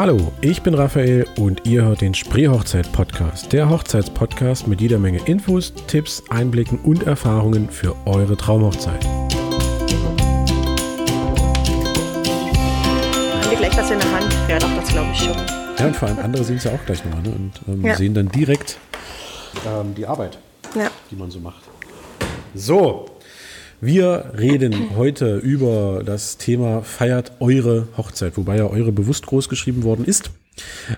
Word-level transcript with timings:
Hallo, 0.00 0.32
ich 0.40 0.62
bin 0.62 0.72
Raphael 0.72 1.26
und 1.36 1.66
ihr 1.66 1.82
hört 1.84 2.00
den 2.00 2.14
Spreehochzeit-Podcast, 2.14 3.52
der 3.52 3.68
Hochzeitspodcast 3.68 4.66
mit 4.66 4.80
jeder 4.80 4.98
Menge 4.98 5.20
Infos, 5.26 5.74
Tipps, 5.88 6.22
Einblicken 6.30 6.78
und 6.78 7.02
Erfahrungen 7.02 7.68
für 7.68 7.94
eure 8.06 8.34
Traumhochzeit. 8.34 9.04
Haben 9.04 9.30
wir 13.50 13.58
gleich 13.58 13.76
was 13.76 13.90
in 13.90 13.98
der 13.98 14.10
Hand? 14.10 14.34
Ja, 14.48 14.58
doch, 14.58 14.74
das 14.74 14.88
glaube 14.88 15.10
ich 15.12 15.18
schon. 15.18 15.36
Ja, 15.78 15.86
und 15.88 15.94
vor 15.96 16.08
allem 16.08 16.18
andere 16.20 16.44
sehen 16.44 16.56
es 16.56 16.64
ja 16.64 16.72
auch 16.72 16.86
gleich 16.86 17.04
nochmal 17.04 17.20
ne? 17.20 17.32
und 17.32 17.52
ähm, 17.68 17.84
Ja. 17.84 17.94
sehen 17.94 18.14
dann 18.14 18.30
direkt 18.30 18.78
ähm, 19.66 19.94
die 19.94 20.06
Arbeit, 20.06 20.38
Ja. 20.74 20.88
die 21.10 21.16
man 21.16 21.30
so 21.30 21.40
macht. 21.40 21.64
So, 22.54 23.04
wir 23.80 24.32
reden 24.36 24.96
heute 24.96 25.36
über 25.36 26.02
das 26.04 26.36
Thema 26.36 26.82
Feiert 26.82 27.32
eure 27.40 27.88
Hochzeit, 27.96 28.36
wobei 28.36 28.56
ja 28.58 28.66
eure 28.66 28.92
bewusst 28.92 29.26
groß 29.26 29.48
geschrieben 29.48 29.82
worden 29.82 30.04
ist. 30.04 30.30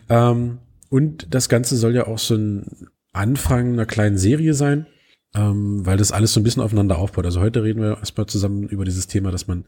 Ähm, 0.09 0.59
und 0.89 1.29
das 1.31 1.49
Ganze 1.49 1.77
soll 1.77 1.95
ja 1.95 2.07
auch 2.07 2.19
so 2.19 2.35
ein 2.35 2.89
Anfang 3.13 3.75
einer 3.75 3.87
kleinen 3.87 4.19
Serie 4.19 4.55
sein, 4.55 4.87
ähm, 5.35 5.87
weil 5.87 5.97
das 5.97 6.13
alles 6.13 6.33
so 6.33 6.41
ein 6.41 6.43
bisschen 6.43 6.63
aufeinander 6.63 6.99
aufbaut. 6.99 7.25
Also 7.25 7.41
heute 7.41 7.63
reden 7.63 7.81
wir 7.81 7.99
erstmal 7.99 8.27
zusammen 8.27 8.65
über 8.65 8.85
dieses 8.85 9.07
Thema, 9.07 9.31
dass 9.31 9.47
man 9.47 9.65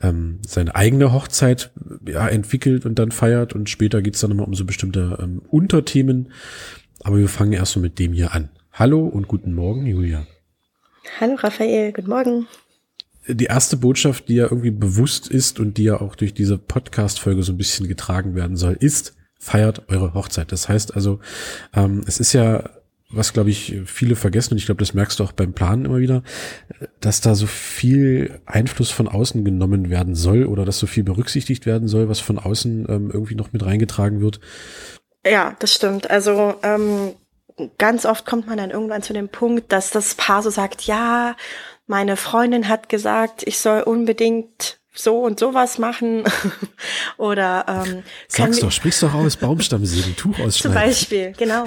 ähm, 0.00 0.38
seine 0.46 0.74
eigene 0.74 1.12
Hochzeit 1.12 1.72
ja, 2.06 2.28
entwickelt 2.28 2.86
und 2.86 2.98
dann 2.98 3.10
feiert 3.10 3.54
und 3.54 3.68
später 3.68 4.00
geht's 4.00 4.20
dann 4.20 4.30
nochmal 4.30 4.46
um 4.46 4.54
so 4.54 4.64
bestimmte 4.64 5.18
ähm, 5.20 5.42
Unterthemen. 5.48 6.30
Aber 7.02 7.18
wir 7.18 7.28
fangen 7.28 7.52
erst 7.52 7.76
mal 7.76 7.82
mit 7.82 7.98
dem 7.98 8.12
hier 8.12 8.32
an. 8.32 8.50
Hallo 8.72 9.06
und 9.06 9.28
guten 9.28 9.54
Morgen, 9.54 9.86
Julia. 9.86 10.26
Hallo 11.20 11.34
Raphael, 11.36 11.92
guten 11.92 12.08
Morgen. 12.08 12.46
die 13.26 13.44
erste 13.46 13.76
Botschaft, 13.76 14.28
die 14.28 14.34
ja 14.36 14.44
irgendwie 14.44 14.70
bewusst 14.70 15.28
ist 15.28 15.58
und 15.60 15.78
die 15.78 15.84
ja 15.84 16.00
auch 16.00 16.14
durch 16.14 16.34
diese 16.34 16.58
Podcast-Folge 16.58 17.42
so 17.42 17.52
ein 17.52 17.56
bisschen 17.56 17.88
getragen 17.88 18.34
werden 18.34 18.56
soll, 18.56 18.76
ist, 18.78 19.14
feiert 19.38 19.88
eure 19.88 20.14
Hochzeit. 20.14 20.52
Das 20.52 20.68
heißt 20.68 20.94
also, 20.94 21.20
ähm, 21.74 22.02
es 22.06 22.20
ist 22.20 22.32
ja, 22.32 22.68
was 23.10 23.32
glaube 23.32 23.50
ich 23.50 23.80
viele 23.86 24.16
vergessen 24.16 24.54
und 24.54 24.58
ich 24.58 24.66
glaube, 24.66 24.80
das 24.80 24.92
merkst 24.94 25.20
du 25.20 25.24
auch 25.24 25.32
beim 25.32 25.52
Planen 25.52 25.84
immer 25.84 25.98
wieder, 25.98 26.22
dass 27.00 27.20
da 27.20 27.34
so 27.34 27.46
viel 27.46 28.40
Einfluss 28.44 28.90
von 28.90 29.08
außen 29.08 29.44
genommen 29.44 29.88
werden 29.90 30.14
soll 30.14 30.44
oder 30.46 30.64
dass 30.64 30.78
so 30.78 30.86
viel 30.86 31.04
berücksichtigt 31.04 31.64
werden 31.64 31.88
soll, 31.88 32.08
was 32.08 32.20
von 32.20 32.38
außen 32.38 32.86
ähm, 32.88 33.10
irgendwie 33.12 33.36
noch 33.36 33.52
mit 33.52 33.64
reingetragen 33.64 34.20
wird. 34.20 34.40
Ja, 35.26 35.56
das 35.60 35.72
stimmt. 35.72 36.10
Also 36.10 36.54
ähm, 36.62 37.12
ganz 37.78 38.06
oft 38.06 38.26
kommt 38.26 38.46
man 38.46 38.58
dann 38.58 38.70
irgendwann 38.70 39.02
zu 39.02 39.12
dem 39.12 39.28
Punkt, 39.28 39.72
dass 39.72 39.90
das 39.90 40.14
Paar 40.14 40.42
so 40.42 40.50
sagt, 40.50 40.82
ja, 40.82 41.36
meine 41.86 42.16
Freundin 42.16 42.68
hat 42.68 42.88
gesagt, 42.88 43.42
ich 43.46 43.58
soll 43.58 43.82
unbedingt 43.82 44.80
so 44.94 45.18
und 45.18 45.40
sowas 45.40 45.78
machen. 45.78 46.24
Oder 47.16 47.64
ähm, 47.68 48.02
Sag's 48.28 48.60
doch, 48.60 48.70
sprich's 48.70 49.00
doch 49.00 49.12
aus, 49.12 49.36
Baumstammsägen, 49.36 50.16
Tuch 50.16 50.34
Zum 50.36 50.46
ausschneiden. 50.46 50.74
Beispiel, 50.74 51.32
genau. 51.36 51.64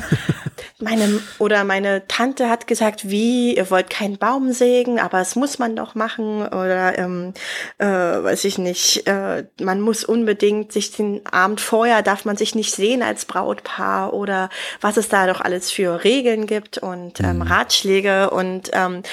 Meine, 0.79 1.19
oder 1.39 1.63
meine 1.63 2.07
Tante 2.07 2.49
hat 2.49 2.67
gesagt, 2.67 3.09
wie, 3.09 3.55
ihr 3.55 3.69
wollt 3.69 3.89
keinen 3.89 4.17
Baum 4.17 4.53
sägen, 4.53 4.99
aber 4.99 5.19
es 5.19 5.35
muss 5.35 5.59
man 5.59 5.75
doch 5.75 5.95
machen. 5.95 6.41
Oder, 6.47 6.97
ähm, 6.97 7.33
äh, 7.77 7.85
weiß 7.85 8.45
ich 8.45 8.57
nicht, 8.57 9.07
äh, 9.07 9.45
man 9.61 9.81
muss 9.81 10.03
unbedingt 10.03 10.71
sich 10.71 10.91
den 10.91 11.25
Abend 11.25 11.61
vorher, 11.61 12.01
darf 12.01 12.25
man 12.25 12.37
sich 12.37 12.55
nicht 12.55 12.73
sehen 12.73 13.03
als 13.03 13.25
Brautpaar. 13.25 14.13
Oder 14.13 14.49
was 14.81 14.97
es 14.97 15.09
da 15.09 15.27
doch 15.27 15.41
alles 15.41 15.71
für 15.71 16.03
Regeln 16.03 16.47
gibt 16.47 16.77
und 16.77 17.19
ähm, 17.19 17.41
Ratschläge. 17.41 18.29
Und 18.29 18.69
ähm, 18.73 19.03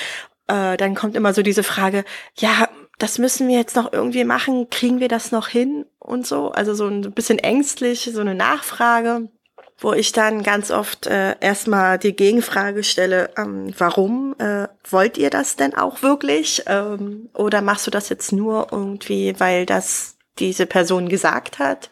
äh, 0.47 0.77
dann 0.77 0.95
kommt 0.95 1.17
immer 1.17 1.35
so 1.35 1.43
diese 1.43 1.63
Frage, 1.63 2.05
ja, 2.37 2.69
das 2.99 3.19
müssen 3.19 3.49
wir 3.49 3.57
jetzt 3.57 3.77
noch 3.77 3.93
irgendwie 3.93 4.25
machen, 4.25 4.71
kriegen 4.71 5.01
wir 5.01 5.09
das 5.09 5.33
noch 5.33 5.49
hin 5.49 5.85
und 5.99 6.27
so. 6.27 6.51
Also 6.53 6.75
so 6.75 6.87
ein 6.87 7.13
bisschen 7.13 7.39
ängstlich, 7.39 8.11
so 8.13 8.21
eine 8.21 8.35
Nachfrage, 8.35 9.29
wo 9.79 9.93
ich 9.93 10.13
dann 10.13 10.43
ganz 10.43 10.71
oft 10.71 11.07
äh, 11.07 11.37
erstmal 11.41 11.99
die 11.99 12.15
Gegenfrage 12.15 12.85
stelle, 12.85 13.31
ähm, 13.37 13.73
warum 13.77 14.37
äh, 14.39 14.69
wollt 14.89 15.19
ihr 15.19 15.31
das 15.31 15.57
denn 15.57 15.75
auch 15.75 16.03
wirklich? 16.03 16.63
Ähm, 16.67 17.29
oder 17.35 17.61
machst 17.61 17.87
du 17.87 17.91
das 17.91 18.09
jetzt 18.09 18.33
nur 18.33 18.69
irgendwie, 18.71 19.35
weil 19.39 19.67
das 19.67 20.14
diese 20.39 20.67
Person 20.67 21.09
gesagt 21.09 21.59
hat. 21.59 21.91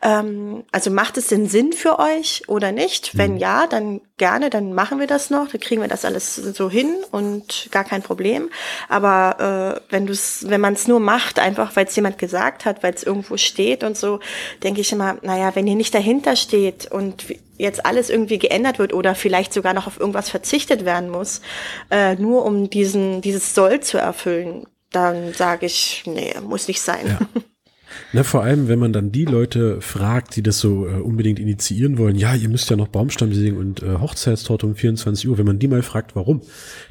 Ähm, 0.00 0.64
also 0.70 0.90
macht 0.90 1.16
es 1.16 1.26
denn 1.26 1.48
Sinn 1.48 1.72
für 1.72 1.98
euch 1.98 2.42
oder 2.46 2.70
nicht? 2.70 3.16
Wenn 3.16 3.36
ja, 3.36 3.66
dann 3.66 4.00
gerne, 4.16 4.48
dann 4.48 4.74
machen 4.74 5.00
wir 5.00 5.08
das 5.08 5.30
noch, 5.30 5.48
dann 5.48 5.60
kriegen 5.60 5.80
wir 5.80 5.88
das 5.88 6.04
alles 6.04 6.36
so 6.36 6.70
hin 6.70 6.94
und 7.10 7.68
gar 7.72 7.84
kein 7.84 8.02
Problem. 8.02 8.50
Aber 8.88 9.80
äh, 9.88 9.92
wenn 9.92 10.06
du's, 10.06 10.44
wenn 10.48 10.60
man 10.60 10.74
es 10.74 10.86
nur 10.86 11.00
macht, 11.00 11.40
einfach 11.40 11.74
weil 11.74 11.86
es 11.86 11.96
jemand 11.96 12.18
gesagt 12.18 12.64
hat, 12.64 12.82
weil 12.84 12.94
es 12.94 13.02
irgendwo 13.02 13.36
steht 13.36 13.82
und 13.82 13.96
so, 13.96 14.20
denke 14.62 14.80
ich 14.80 14.92
immer, 14.92 15.16
naja, 15.22 15.56
wenn 15.56 15.66
ihr 15.66 15.74
nicht 15.74 15.94
dahinter 15.94 16.36
steht 16.36 16.90
und 16.92 17.24
jetzt 17.58 17.84
alles 17.86 18.08
irgendwie 18.08 18.38
geändert 18.38 18.78
wird 18.78 18.92
oder 18.92 19.14
vielleicht 19.14 19.52
sogar 19.52 19.74
noch 19.74 19.86
auf 19.88 19.98
irgendwas 19.98 20.28
verzichtet 20.28 20.84
werden 20.84 21.10
muss, 21.10 21.40
äh, 21.90 22.14
nur 22.14 22.44
um 22.44 22.70
diesen 22.70 23.20
dieses 23.20 23.54
Soll 23.54 23.80
zu 23.80 23.98
erfüllen, 23.98 24.66
dann 24.92 25.32
sage 25.32 25.66
ich, 25.66 26.04
nee, 26.06 26.34
muss 26.40 26.68
nicht 26.68 26.80
sein. 26.80 27.18
Na, 28.12 28.22
vor 28.22 28.42
allem, 28.42 28.68
wenn 28.68 28.78
man 28.78 28.92
dann 28.92 29.12
die 29.12 29.24
Leute 29.24 29.80
fragt, 29.80 30.36
die 30.36 30.42
das 30.42 30.58
so 30.58 30.86
äh, 30.86 31.00
unbedingt 31.00 31.38
initiieren 31.38 31.98
wollen, 31.98 32.16
ja, 32.16 32.34
ihr 32.34 32.48
müsst 32.48 32.70
ja 32.70 32.76
noch 32.76 32.88
Baumstamm 32.88 33.32
sägen 33.32 33.56
und 33.56 33.82
äh, 33.82 33.98
Hochzeitstorte 34.00 34.66
um 34.66 34.74
24 34.74 35.28
Uhr, 35.28 35.38
wenn 35.38 35.46
man 35.46 35.58
die 35.58 35.68
mal 35.68 35.82
fragt, 35.82 36.14
warum, 36.16 36.42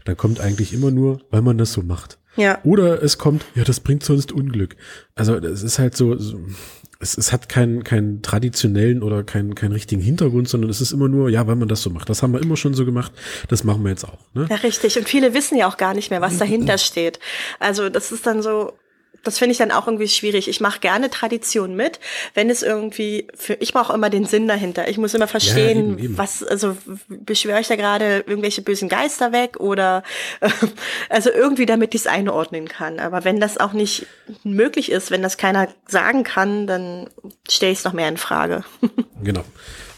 dann 0.06 0.18
kommt 0.18 0.40
eigentlich 0.40 0.74
immer 0.74 0.92
nur, 0.92 1.22
weil 1.32 1.42
man 1.42 1.58
das 1.58 1.74
so 1.74 1.82
macht. 1.82 2.18
Ja. 2.36 2.60
Oder 2.64 3.04
es 3.04 3.18
kommt, 3.18 3.46
ja, 3.56 3.64
das 3.64 3.80
bringt 3.80 4.04
sonst 4.04 4.32
Unglück. 4.32 4.76
Also 5.16 5.36
es 5.36 5.62
ist 5.62 5.78
halt 5.78 5.96
so, 5.96 6.18
so 6.18 6.40
es, 7.04 7.18
es 7.18 7.32
hat 7.32 7.50
keinen 7.50 7.84
keinen 7.84 8.22
traditionellen 8.22 9.04
oder 9.04 9.24
keinen 9.24 9.54
keinen 9.54 9.74
richtigen 9.74 10.02
Hintergrund, 10.02 10.50
sondern 10.50 10.72
es 10.72 10.82
ist 10.82 10.92
immer 10.92 11.10
nur, 11.10 11.30
ja, 11.30 11.46
weil 11.46 11.56
man 11.56 11.68
das 11.68 11.82
so 11.82 11.90
macht. 11.90 12.10
Das 12.10 12.24
haben 12.24 12.34
wir 12.34 12.42
immer 12.42 12.58
schon 12.58 12.74
so 12.74 12.86
gemacht, 12.86 13.12
das 13.50 13.64
machen 13.64 13.84
wir 13.84 13.90
jetzt 13.90 14.06
auch. 14.06 14.20
Ne? 14.34 14.48
Ja, 14.50 14.56
richtig. 14.58 14.98
Und 14.98 15.08
viele 15.08 15.34
wissen 15.34 15.58
ja 15.58 15.68
auch 15.68 15.78
gar 15.78 15.94
nicht 15.94 16.10
mehr, 16.10 16.22
was 16.22 16.38
dahinter 16.40 16.78
steht. 16.80 17.20
Also 17.60 17.90
das 17.90 18.12
ist 18.12 18.26
dann 18.26 18.42
so, 18.42 18.74
das 19.24 19.38
finde 19.38 19.54
ich 19.54 19.58
dann 19.58 19.72
auch 19.72 19.88
irgendwie 19.88 20.08
schwierig. 20.08 20.50
Ich 20.50 20.60
mache 20.60 20.80
gerne 20.80 21.10
Tradition 21.10 21.76
mit, 21.76 22.00
wenn 22.34 22.50
es 22.50 22.62
irgendwie, 22.62 23.28
für, 23.34 23.54
ich 23.54 23.72
brauche 23.72 23.94
immer 23.94 24.10
den 24.10 24.26
Sinn 24.26 24.48
dahinter. 24.48 24.90
Ich 24.90 24.98
muss 24.98 25.14
immer 25.14 25.28
verstehen, 25.28 25.94
eben, 25.94 26.00
eben. 26.00 26.18
was, 26.18 26.44
also 26.44 26.76
beschwöre 27.08 27.62
ich 27.62 27.68
da 27.68 27.76
gerade 27.76 28.26
irgendwelche 28.28 28.62
bösen 28.62 28.90
Geister 28.90 29.32
weg 29.32 29.60
oder 29.60 30.04
äh, 30.42 30.50
also 31.10 31.30
irgendwie, 31.30 31.66
damit 31.66 31.96
ich 31.96 32.02
es 32.02 32.08
einordnen 32.08 32.68
kann. 32.68 33.00
Aber 33.00 33.24
wenn 33.24 33.40
das 33.40 33.58
auch 33.58 33.74
nicht 33.74 34.08
möglich 34.44 34.92
ist, 34.92 35.10
wenn 35.10 35.22
das 35.22 35.38
keiner 35.38 35.70
sagen 35.88 36.24
kann, 36.24 36.68
dann 36.68 37.10
stelle 37.50 37.72
ich 37.72 37.80
es 37.80 37.86
noch 37.86 37.94
mehr 37.94 38.10
in 38.10 38.18
Frage. 38.18 38.64
Genau. 39.24 39.46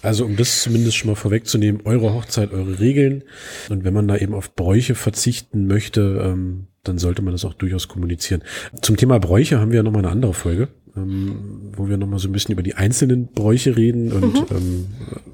Also 0.04 0.24
um 0.24 0.36
das 0.36 0.62
zumindest 0.62 0.98
schon 0.98 1.10
mal 1.10 1.16
vorwegzunehmen, 1.16 1.82
eure 1.84 2.14
Hochzeit, 2.14 2.54
eure 2.54 2.80
Regeln. 2.80 3.24
Und 3.70 3.84
wenn 3.84 3.94
man 3.96 4.08
da 4.08 4.16
eben 4.16 4.36
auf 4.36 4.54
Bräuche 4.54 4.94
verzichten 4.94 5.66
möchte, 5.66 6.22
ähm, 6.24 6.68
dann 6.88 6.98
sollte 6.98 7.22
man 7.22 7.34
das 7.34 7.46
auch 7.46 7.54
durchaus 7.54 7.88
kommunizieren. 7.88 8.42
Zum 8.82 8.98
Thema 8.98 9.20
Bräuche 9.20 9.60
haben 9.60 9.72
wir 9.72 9.78
ja 9.78 9.84
nochmal 9.84 10.04
eine 10.04 10.12
andere 10.12 10.34
Folge, 10.34 10.70
ähm, 10.96 11.72
wo 11.76 11.90
wir 11.90 11.98
nochmal 11.98 12.20
so 12.20 12.28
ein 12.28 12.32
bisschen 12.32 12.54
über 12.54 12.64
die 12.64 12.76
einzelnen 12.76 13.28
Bräuche 13.28 13.76
reden 13.76 14.12
und 14.12 14.52
ähm, 14.52 14.88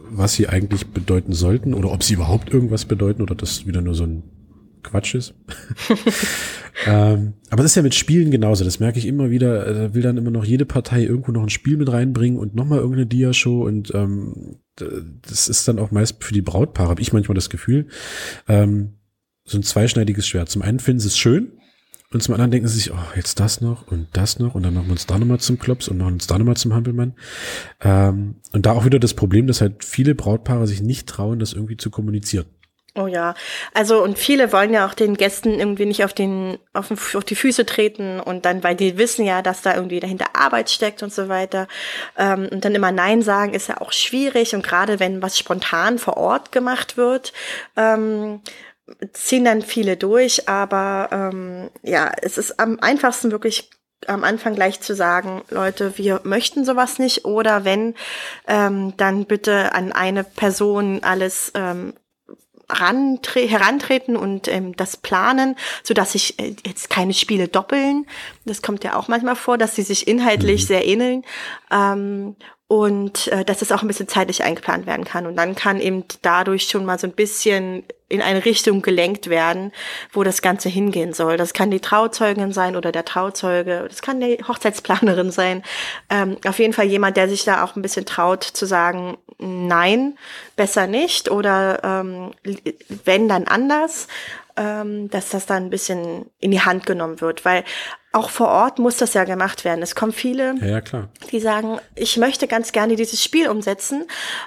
was 0.09 0.33
sie 0.33 0.47
eigentlich 0.47 0.87
bedeuten 0.87 1.33
sollten 1.33 1.73
oder 1.73 1.91
ob 1.91 2.03
sie 2.03 2.15
überhaupt 2.15 2.53
irgendwas 2.53 2.85
bedeuten 2.85 3.21
oder 3.21 3.35
das 3.35 3.65
wieder 3.65 3.81
nur 3.81 3.95
so 3.95 4.03
ein 4.03 4.23
Quatsch 4.83 5.15
ist. 5.15 5.33
ähm, 6.87 7.33
aber 7.49 7.63
das 7.63 7.71
ist 7.71 7.75
ja 7.75 7.83
mit 7.83 7.95
Spielen 7.95 8.31
genauso. 8.31 8.63
Das 8.63 8.79
merke 8.79 8.99
ich 8.99 9.05
immer 9.05 9.29
wieder. 9.29 9.67
äh, 9.67 9.73
Da 9.73 9.93
will 9.93 10.01
dann 10.01 10.17
immer 10.17 10.31
noch 10.31 10.43
jede 10.43 10.65
Partei 10.65 11.03
irgendwo 11.03 11.31
noch 11.31 11.43
ein 11.43 11.49
Spiel 11.49 11.77
mit 11.77 11.91
reinbringen 11.91 12.39
und 12.39 12.55
nochmal 12.55 12.79
irgendeine 12.79 13.05
Dia-Show. 13.05 13.63
Und 13.63 13.93
ähm, 13.93 14.57
das 14.75 15.47
ist 15.47 15.67
dann 15.67 15.79
auch 15.79 15.91
meist 15.91 16.23
für 16.23 16.33
die 16.33 16.41
Brautpaare, 16.41 16.89
habe 16.89 17.01
ich 17.01 17.13
manchmal 17.13 17.35
das 17.35 17.49
Gefühl, 17.49 17.87
ähm, 18.47 18.93
so 19.43 19.57
ein 19.57 19.63
zweischneidiges 19.63 20.27
Schwert. 20.27 20.49
Zum 20.49 20.61
einen 20.61 20.79
finden 20.79 20.99
sie 20.99 21.07
es 21.07 21.17
schön 21.17 21.51
und 22.13 22.21
zum 22.21 22.33
anderen 22.33 22.51
denken 22.51 22.67
sie 22.67 22.79
sich, 22.79 22.91
oh, 22.91 23.15
jetzt 23.15 23.39
das 23.39 23.61
noch 23.61 23.87
und 23.87 24.07
das 24.13 24.39
noch 24.39 24.55
und 24.55 24.63
dann 24.63 24.73
machen 24.73 24.87
wir 24.87 24.91
uns 24.93 25.07
da 25.07 25.17
nochmal 25.17 25.39
zum 25.39 25.59
Klops 25.59 25.87
und 25.87 25.97
machen 25.97 26.13
uns 26.13 26.27
da 26.27 26.37
nochmal 26.37 26.57
zum 26.57 26.73
Hampelmann. 26.73 27.15
Ähm, 27.81 28.35
und 28.51 28.65
da 28.65 28.73
auch 28.73 28.85
wieder 28.85 28.99
das 28.99 29.13
Problem, 29.13 29.47
dass 29.47 29.61
halt 29.61 29.83
viele 29.83 30.15
Brautpaare 30.15 30.67
sich 30.67 30.81
nicht 30.81 31.07
trauen, 31.07 31.39
das 31.39 31.53
irgendwie 31.53 31.77
zu 31.77 31.89
kommunizieren. 31.89 32.47
Oh 32.93 33.07
ja, 33.07 33.35
also 33.73 34.03
und 34.03 34.19
viele 34.19 34.51
wollen 34.51 34.73
ja 34.73 34.85
auch 34.85 34.93
den 34.93 35.15
Gästen 35.15 35.57
irgendwie 35.57 35.85
nicht 35.85 36.03
auf 36.03 36.11
den 36.11 36.57
auf, 36.73 36.89
den, 36.89 36.97
auf 36.97 37.23
die 37.23 37.35
Füße 37.35 37.65
treten 37.65 38.19
und 38.19 38.43
dann, 38.43 38.65
weil 38.65 38.75
die 38.75 38.97
wissen 38.97 39.23
ja, 39.23 39.41
dass 39.41 39.61
da 39.61 39.75
irgendwie 39.75 40.01
dahinter 40.01 40.35
Arbeit 40.35 40.69
steckt 40.69 41.01
und 41.01 41.13
so 41.13 41.29
weiter. 41.29 41.69
Ähm, 42.17 42.49
und 42.51 42.65
dann 42.65 42.75
immer 42.75 42.91
Nein 42.91 43.21
sagen 43.21 43.53
ist 43.53 43.69
ja 43.69 43.79
auch 43.79 43.93
schwierig 43.93 44.55
und 44.55 44.63
gerade 44.63 44.99
wenn 44.99 45.21
was 45.21 45.39
spontan 45.39 45.99
vor 45.99 46.17
Ort 46.17 46.51
gemacht 46.51 46.97
wird, 46.97 47.31
ähm, 47.77 48.41
ziehen 49.13 49.45
dann 49.45 49.61
viele 49.61 49.97
durch. 49.97 50.47
Aber 50.49 51.09
ähm, 51.11 51.69
ja, 51.83 52.11
es 52.21 52.37
ist 52.37 52.59
am 52.59 52.79
einfachsten 52.79 53.31
wirklich 53.31 53.69
am 54.07 54.23
Anfang 54.23 54.55
gleich 54.55 54.81
zu 54.81 54.95
sagen, 54.95 55.43
Leute, 55.49 55.97
wir 55.97 56.21
möchten 56.23 56.65
sowas 56.65 56.99
nicht 56.99 57.25
oder 57.25 57.65
wenn, 57.65 57.95
ähm, 58.47 58.93
dann 58.97 59.25
bitte 59.25 59.73
an 59.73 59.91
eine 59.91 60.23
Person 60.23 61.03
alles 61.03 61.51
ähm, 61.55 61.93
herantreten 62.73 64.15
und 64.15 64.47
ähm, 64.47 64.75
das 64.75 64.97
planen, 64.97 65.55
so 65.83 65.93
dass 65.93 66.13
sich 66.13 66.39
äh, 66.39 66.55
jetzt 66.65 66.89
keine 66.89 67.13
Spiele 67.13 67.47
doppeln. 67.47 68.05
Das 68.45 68.61
kommt 68.61 68.83
ja 68.83 68.95
auch 68.95 69.07
manchmal 69.07 69.35
vor, 69.35 69.57
dass 69.57 69.75
sie 69.75 69.83
sich 69.83 70.07
inhaltlich 70.07 70.63
mhm. 70.63 70.67
sehr 70.67 70.87
ähneln. 70.87 71.23
Ähm, 71.71 72.35
und 72.71 73.27
äh, 73.27 73.43
dass 73.43 73.61
es 73.61 73.73
auch 73.73 73.81
ein 73.81 73.89
bisschen 73.89 74.07
zeitlich 74.07 74.45
eingeplant 74.45 74.85
werden 74.85 75.03
kann. 75.03 75.25
Und 75.25 75.35
dann 75.35 75.55
kann 75.55 75.81
eben 75.81 76.05
dadurch 76.21 76.69
schon 76.69 76.85
mal 76.85 76.97
so 76.97 77.05
ein 77.05 77.11
bisschen 77.11 77.83
in 78.07 78.21
eine 78.21 78.45
Richtung 78.45 78.81
gelenkt 78.81 79.29
werden, 79.29 79.73
wo 80.13 80.23
das 80.23 80.41
Ganze 80.41 80.69
hingehen 80.69 81.11
soll. 81.11 81.35
Das 81.35 81.51
kann 81.51 81.69
die 81.69 81.81
Trauzeugin 81.81 82.53
sein 82.53 82.77
oder 82.77 82.93
der 82.93 83.03
Trauzeuge, 83.03 83.87
das 83.89 84.01
kann 84.01 84.21
die 84.21 84.37
Hochzeitsplanerin 84.47 85.31
sein. 85.31 85.63
Ähm, 86.09 86.37
auf 86.45 86.59
jeden 86.59 86.71
Fall 86.71 86.85
jemand, 86.85 87.17
der 87.17 87.27
sich 87.27 87.43
da 87.43 87.63
auch 87.65 87.75
ein 87.75 87.81
bisschen 87.81 88.05
traut 88.05 88.45
zu 88.45 88.65
sagen, 88.65 89.17
nein, 89.41 90.17
besser 90.55 90.87
nicht 90.87 91.29
oder 91.29 91.83
ähm, 91.83 92.31
wenn 93.05 93.27
dann 93.27 93.45
anders 93.45 94.07
ähm, 94.57 95.09
dass 95.09 95.29
das 95.29 95.45
dann 95.45 95.65
ein 95.65 95.69
bisschen 95.69 96.29
in 96.39 96.51
die 96.51 96.61
Hand 96.61 96.85
genommen 96.85 97.21
wird, 97.21 97.45
weil 97.45 97.63
auch 98.11 98.29
vor 98.29 98.49
Ort 98.49 98.79
muss 98.79 98.97
das 98.97 99.13
ja 99.13 99.23
gemacht 99.23 99.63
werden. 99.63 99.81
Es 99.81 99.95
kommen 99.95 100.11
viele, 100.11 100.55
ja, 100.59 100.79
ja, 100.79 101.07
die 101.31 101.39
sagen, 101.39 101.79
ich 101.95 102.17
möchte 102.17 102.47
ganz 102.47 102.73
gerne 102.73 102.95
dieses 102.95 103.23
Spiel 103.23 103.47
umsetzen 103.47 104.05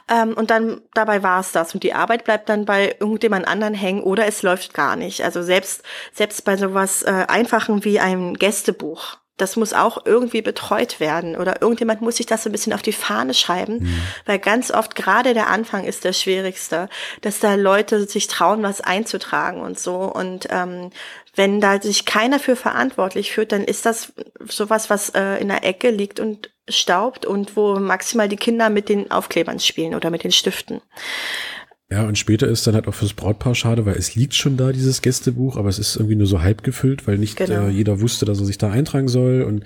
ähm, 0.09 0.35
und 0.35 0.51
dann 0.51 0.83
dabei 0.93 1.23
war 1.23 1.41
es 1.41 1.53
das 1.53 1.73
und 1.73 1.83
die 1.83 1.95
Arbeit 1.95 2.25
bleibt 2.25 2.49
dann 2.49 2.67
bei 2.67 2.97
irgendjemand 3.01 3.49
anderen 3.49 3.75
hängen 3.75 4.03
oder 4.03 4.27
es 4.27 4.43
läuft 4.43 4.75
gar 4.75 4.97
nicht. 4.97 5.25
Also 5.25 5.43
selbst 5.43 5.83
selbst 6.13 6.45
bei 6.45 6.57
sowas 6.57 7.03
äh, 7.03 7.25
Einfachen 7.29 7.85
wie 7.85 8.01
einem 8.01 8.35
Gästebuch 8.35 9.17
das 9.37 9.57
muss 9.57 9.73
auch 9.73 10.05
irgendwie 10.05 10.43
betreut 10.43 11.01
werden 11.01 11.37
oder 11.37 11.61
irgendjemand 11.61 12.01
muss 12.01 12.17
sich 12.17 12.27
das 12.27 12.45
so 12.45 12.49
ein 12.49 12.53
bisschen 12.53 12.73
auf 12.73 12.83
die 12.83 12.93
Fahne 12.93 13.35
schreiben, 13.35 13.79
mhm. 13.81 14.03
weil 14.27 14.39
ganz 14.39 14.71
oft 14.71 14.95
gerade 14.95 15.35
der 15.35 15.49
Anfang 15.49 15.85
ist 15.85 16.05
der 16.05 16.13
schwierigste, 16.13 16.89
dass 17.21 17.41
da 17.41 17.55
Leute 17.55 18.07
sich 18.07 18.27
trauen, 18.29 18.63
was 18.63 18.81
einzutragen 18.81 19.61
und 19.61 19.79
so 19.79 19.97
und 20.03 20.47
ähm, 20.51 20.91
wenn 21.37 21.61
da 21.61 21.81
sich 21.81 22.05
keiner 22.05 22.39
für 22.39 22.57
verantwortlich 22.57 23.33
führt, 23.33 23.53
dann 23.53 23.65
ist 23.65 23.87
das 23.87 24.13
sowas, 24.47 24.89
was 24.89 25.11
äh, 25.11 25.41
in 25.41 25.49
der 25.49 25.65
Ecke 25.65 25.91
liegt 25.91 26.21
und 26.21 26.51
staubt 26.69 27.27
und 27.27 27.57
wo 27.57 27.79
maximal 27.79 28.29
die 28.29 28.37
Kinder 28.37 28.71
mit 28.71 28.89
den 28.89 29.11
Aufklebern 29.11 29.59
spielen 29.59 29.95
oder 29.95 30.11
mit 30.11 30.25
den 30.25 30.33
Stiften. 30.33 30.81
Ja, 31.91 32.05
und 32.05 32.17
später 32.17 32.49
ist 32.49 32.67
dann 32.67 32.75
halt 32.75 32.89
auch 32.89 32.95
fürs 32.95 33.13
Brautpaar 33.13 33.55
schade, 33.55 33.85
weil 33.85 33.97
es 33.97 34.15
liegt 34.15 34.35
schon 34.35 34.57
da, 34.57 34.73
dieses 34.73 35.03
Gästebuch, 35.03 35.57
aber 35.57 35.69
es 35.69 35.79
ist 35.79 35.97
irgendwie 35.97 36.17
nur 36.17 36.27
so 36.27 36.41
halb 36.41 36.63
gefüllt, 36.63 37.07
weil 37.07 37.19
nicht 37.19 37.37
genau. 37.37 37.67
äh, 37.67 37.71
jeder 37.71 38.01
wusste, 38.01 38.25
dass 38.25 38.41
er 38.41 38.47
sich 38.47 38.57
da 38.57 38.71
eintragen 38.71 39.09
soll. 39.09 39.43
Und 39.43 39.65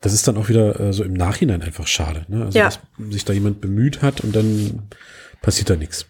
das 0.00 0.14
ist 0.14 0.26
dann 0.26 0.38
auch 0.38 0.48
wieder 0.48 0.80
äh, 0.80 0.92
so 0.92 1.04
im 1.04 1.12
Nachhinein 1.12 1.62
einfach 1.62 1.86
schade. 1.86 2.24
Ne? 2.28 2.46
Also, 2.46 2.58
ja. 2.58 2.64
dass 2.64 2.80
sich 3.10 3.24
da 3.26 3.34
jemand 3.34 3.60
bemüht 3.60 4.00
hat 4.00 4.22
und 4.22 4.34
dann 4.34 4.88
passiert 5.42 5.68
da 5.68 5.76
nichts. 5.76 6.06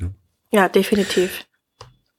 Ja, 0.00 0.10
ja 0.52 0.68
definitiv. 0.68 1.46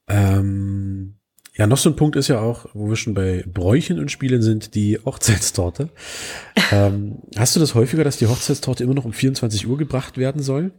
Ähm, 0.06 1.14
ja, 1.56 1.66
noch 1.66 1.78
so 1.78 1.88
ein 1.88 1.96
Punkt 1.96 2.16
ist 2.16 2.28
ja 2.28 2.40
auch, 2.40 2.66
wo 2.74 2.88
wir 2.88 2.96
schon 2.96 3.14
bei 3.14 3.44
Bräuchen 3.46 3.98
und 3.98 4.10
Spielen 4.10 4.42
sind, 4.42 4.74
die 4.74 4.98
Hochzeitstorte. 5.04 5.88
ähm, 6.70 7.22
hast 7.36 7.56
du 7.56 7.60
das 7.60 7.74
häufiger, 7.74 8.04
dass 8.04 8.18
die 8.18 8.26
Hochzeitstorte 8.26 8.84
immer 8.84 8.94
noch 8.94 9.06
um 9.06 9.12
24 9.12 9.66
Uhr 9.66 9.78
gebracht 9.78 10.18
werden 10.18 10.42
soll? 10.42 10.72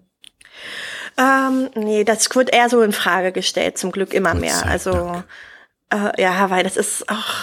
Ähm, 1.18 1.70
nee, 1.76 2.04
das 2.04 2.34
wird 2.36 2.54
eher 2.54 2.70
so 2.70 2.82
in 2.82 2.92
Frage 2.92 3.32
gestellt, 3.32 3.78
zum 3.78 3.92
Glück 3.92 4.14
immer 4.14 4.34
mehr. 4.34 4.66
Also 4.66 5.24
äh, 5.90 6.22
ja, 6.22 6.50
weil 6.50 6.64
das 6.64 6.78
ist 6.78 7.10
auch 7.10 7.34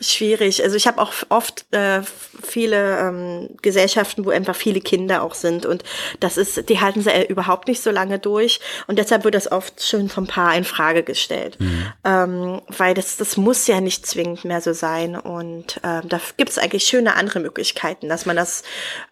schwierig. 0.00 0.62
Also 0.62 0.76
ich 0.76 0.86
habe 0.86 1.00
auch 1.00 1.12
oft 1.28 1.66
äh, 1.72 2.02
viele 2.42 2.98
ähm, 2.98 3.50
Gesellschaften, 3.62 4.24
wo 4.24 4.30
einfach 4.30 4.56
viele 4.56 4.80
Kinder 4.80 5.22
auch 5.22 5.34
sind 5.34 5.66
und 5.66 5.84
das 6.20 6.36
ist, 6.36 6.68
die 6.68 6.80
halten 6.80 7.02
sie 7.02 7.10
überhaupt 7.26 7.68
nicht 7.68 7.82
so 7.82 7.90
lange 7.90 8.18
durch 8.18 8.60
und 8.86 8.98
deshalb 8.98 9.24
wird 9.24 9.34
das 9.34 9.50
oft 9.50 9.82
schon 9.82 10.08
vom 10.08 10.26
Paar 10.26 10.54
in 10.54 10.64
Frage 10.64 11.02
gestellt, 11.02 11.58
mhm. 11.60 11.92
ähm, 12.04 12.62
weil 12.68 12.94
das 12.94 13.16
das 13.16 13.36
muss 13.36 13.66
ja 13.66 13.80
nicht 13.80 14.06
zwingend 14.06 14.44
mehr 14.44 14.60
so 14.60 14.72
sein 14.72 15.16
und 15.16 15.80
ähm, 15.84 16.08
da 16.08 16.20
gibt 16.36 16.50
es 16.50 16.58
eigentlich 16.58 16.84
schöne 16.84 17.14
andere 17.14 17.40
Möglichkeiten, 17.40 18.08
dass 18.08 18.26
man 18.26 18.36
das 18.36 18.62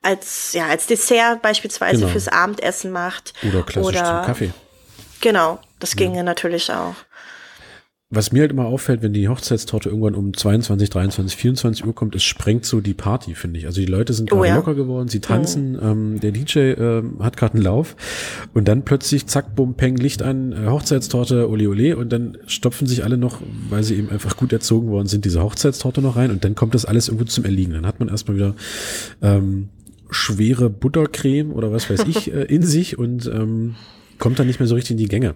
als 0.02 0.52
ja 0.54 0.66
als 0.66 0.86
Dessert 0.86 1.42
beispielsweise 1.42 2.00
genau. 2.00 2.12
fürs 2.12 2.28
Abendessen 2.28 2.90
macht 2.90 3.34
oder 3.42 3.62
klassisch 3.62 3.88
oder, 3.88 4.04
zum 4.04 4.26
Kaffee. 4.26 4.50
Genau, 5.20 5.58
das 5.80 5.96
ginge 5.96 6.18
ja. 6.18 6.22
natürlich 6.22 6.70
auch 6.72 6.94
was 8.10 8.32
mir 8.32 8.40
halt 8.40 8.52
immer 8.52 8.64
auffällt, 8.64 9.02
wenn 9.02 9.12
die 9.12 9.28
Hochzeitstorte 9.28 9.90
irgendwann 9.90 10.14
um 10.14 10.32
22, 10.32 10.88
23, 10.88 11.36
24 11.36 11.86
Uhr 11.86 11.94
kommt, 11.94 12.14
es 12.14 12.22
sprengt 12.22 12.64
so 12.64 12.80
die 12.80 12.94
Party, 12.94 13.34
finde 13.34 13.58
ich. 13.58 13.66
Also 13.66 13.82
die 13.82 13.86
Leute 13.86 14.14
sind 14.14 14.30
gerade 14.30 14.40
oh, 14.40 14.44
ja. 14.44 14.56
locker 14.56 14.74
geworden, 14.74 15.08
sie 15.08 15.20
tanzen, 15.20 15.78
oh. 15.78 15.84
ähm, 15.84 16.20
der 16.20 16.32
DJ 16.32 16.58
äh, 16.58 17.02
hat 17.20 17.36
gerade 17.36 17.54
einen 17.54 17.62
Lauf 17.62 17.96
und 18.54 18.66
dann 18.66 18.82
plötzlich 18.82 19.26
zack, 19.26 19.54
bumm, 19.54 19.74
peng, 19.74 19.96
Licht 19.96 20.22
an, 20.22 20.52
äh, 20.52 20.68
Hochzeitstorte, 20.68 21.50
ole 21.50 21.68
ole 21.68 21.98
und 21.98 22.10
dann 22.10 22.38
stopfen 22.46 22.86
sich 22.86 23.04
alle 23.04 23.18
noch, 23.18 23.42
weil 23.68 23.82
sie 23.82 23.96
eben 23.96 24.08
einfach 24.08 24.38
gut 24.38 24.54
erzogen 24.54 24.88
worden 24.88 25.06
sind, 25.06 25.26
diese 25.26 25.42
Hochzeitstorte 25.42 26.00
noch 26.00 26.16
rein 26.16 26.30
und 26.30 26.44
dann 26.44 26.54
kommt 26.54 26.74
das 26.74 26.86
alles 26.86 27.08
irgendwo 27.08 27.26
zum 27.26 27.44
Erliegen. 27.44 27.74
Dann 27.74 27.86
hat 27.86 28.00
man 28.00 28.08
erstmal 28.08 28.38
wieder 28.38 28.54
ähm, 29.20 29.68
schwere 30.08 30.70
Buttercreme 30.70 31.52
oder 31.52 31.72
was 31.72 31.90
weiß 31.90 32.06
ich 32.08 32.32
äh, 32.32 32.44
in 32.44 32.62
sich 32.62 32.98
und 32.98 33.26
ähm, 33.26 33.74
kommt 34.18 34.38
dann 34.38 34.46
nicht 34.46 34.60
mehr 34.60 34.66
so 34.66 34.76
richtig 34.76 34.92
in 34.92 34.96
die 34.96 35.08
Gänge. 35.08 35.34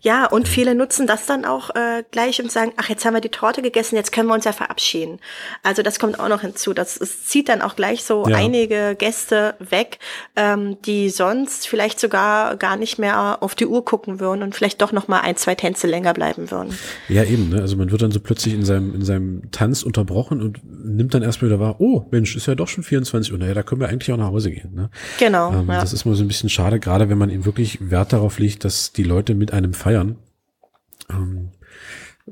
Ja, 0.00 0.26
und 0.26 0.48
viele 0.48 0.74
nutzen 0.74 1.06
das 1.06 1.26
dann 1.26 1.44
auch 1.44 1.70
äh, 1.70 2.02
gleich 2.10 2.42
und 2.42 2.50
sagen, 2.50 2.72
ach, 2.76 2.88
jetzt 2.88 3.04
haben 3.04 3.14
wir 3.14 3.20
die 3.20 3.28
Torte 3.28 3.62
gegessen, 3.62 3.94
jetzt 3.96 4.10
können 4.10 4.28
wir 4.28 4.34
uns 4.34 4.44
ja 4.44 4.52
verabschieden. 4.52 5.20
Also 5.62 5.82
das 5.82 5.98
kommt 5.98 6.18
auch 6.18 6.28
noch 6.28 6.40
hinzu. 6.40 6.72
Das 6.72 6.96
es 6.96 7.26
zieht 7.26 7.48
dann 7.48 7.62
auch 7.62 7.76
gleich 7.76 8.02
so 8.02 8.26
ja. 8.26 8.36
einige 8.36 8.96
Gäste 8.96 9.54
weg, 9.58 9.98
ähm, 10.34 10.76
die 10.84 11.10
sonst 11.10 11.68
vielleicht 11.68 12.00
sogar 12.00 12.56
gar 12.56 12.76
nicht 12.76 12.98
mehr 12.98 13.42
auf 13.42 13.54
die 13.54 13.66
Uhr 13.66 13.84
gucken 13.84 14.18
würden 14.18 14.42
und 14.42 14.54
vielleicht 14.54 14.82
doch 14.82 14.92
noch 14.92 15.08
mal 15.08 15.20
ein, 15.20 15.36
zwei 15.36 15.54
Tänze 15.54 15.86
länger 15.86 16.14
bleiben 16.14 16.50
würden. 16.50 16.76
Ja, 17.08 17.24
eben. 17.24 17.50
Ne? 17.50 17.60
Also 17.60 17.76
man 17.76 17.90
wird 17.90 18.02
dann 18.02 18.10
so 18.10 18.20
plötzlich 18.20 18.54
in 18.54 18.64
seinem, 18.64 18.94
in 18.94 19.04
seinem 19.04 19.50
Tanz 19.52 19.82
unterbrochen 19.82 20.40
und 20.40 20.60
nimmt 20.64 21.14
dann 21.14 21.22
erstmal 21.22 21.50
wieder 21.50 21.60
wahr, 21.60 21.76
oh 21.78 22.06
Mensch, 22.10 22.36
ist 22.36 22.46
ja 22.46 22.54
doch 22.54 22.68
schon 22.68 22.82
24 22.82 23.32
Uhr. 23.32 23.38
Naja, 23.38 23.54
da 23.54 23.62
können 23.62 23.80
wir 23.80 23.88
eigentlich 23.88 24.12
auch 24.12 24.16
nach 24.16 24.30
Hause 24.30 24.50
gehen. 24.50 24.74
Ne? 24.74 24.90
Genau. 25.18 25.52
Ähm, 25.52 25.68
ja. 25.68 25.80
Das 25.80 25.92
ist 25.92 26.04
mal 26.04 26.14
so 26.14 26.24
ein 26.24 26.28
bisschen 26.28 26.48
schade, 26.48 26.80
gerade 26.80 27.08
wenn 27.08 27.18
man 27.18 27.30
eben 27.30 27.44
wirklich 27.44 27.90
Wert 27.90 28.12
darauf 28.12 28.38
legt, 28.38 28.64
dass 28.64 28.92
die 28.92 29.04
Leute 29.04 29.34
mit 29.34 29.52
einem 29.52 29.71
feiern, 29.74 30.16
ähm, 31.10 31.50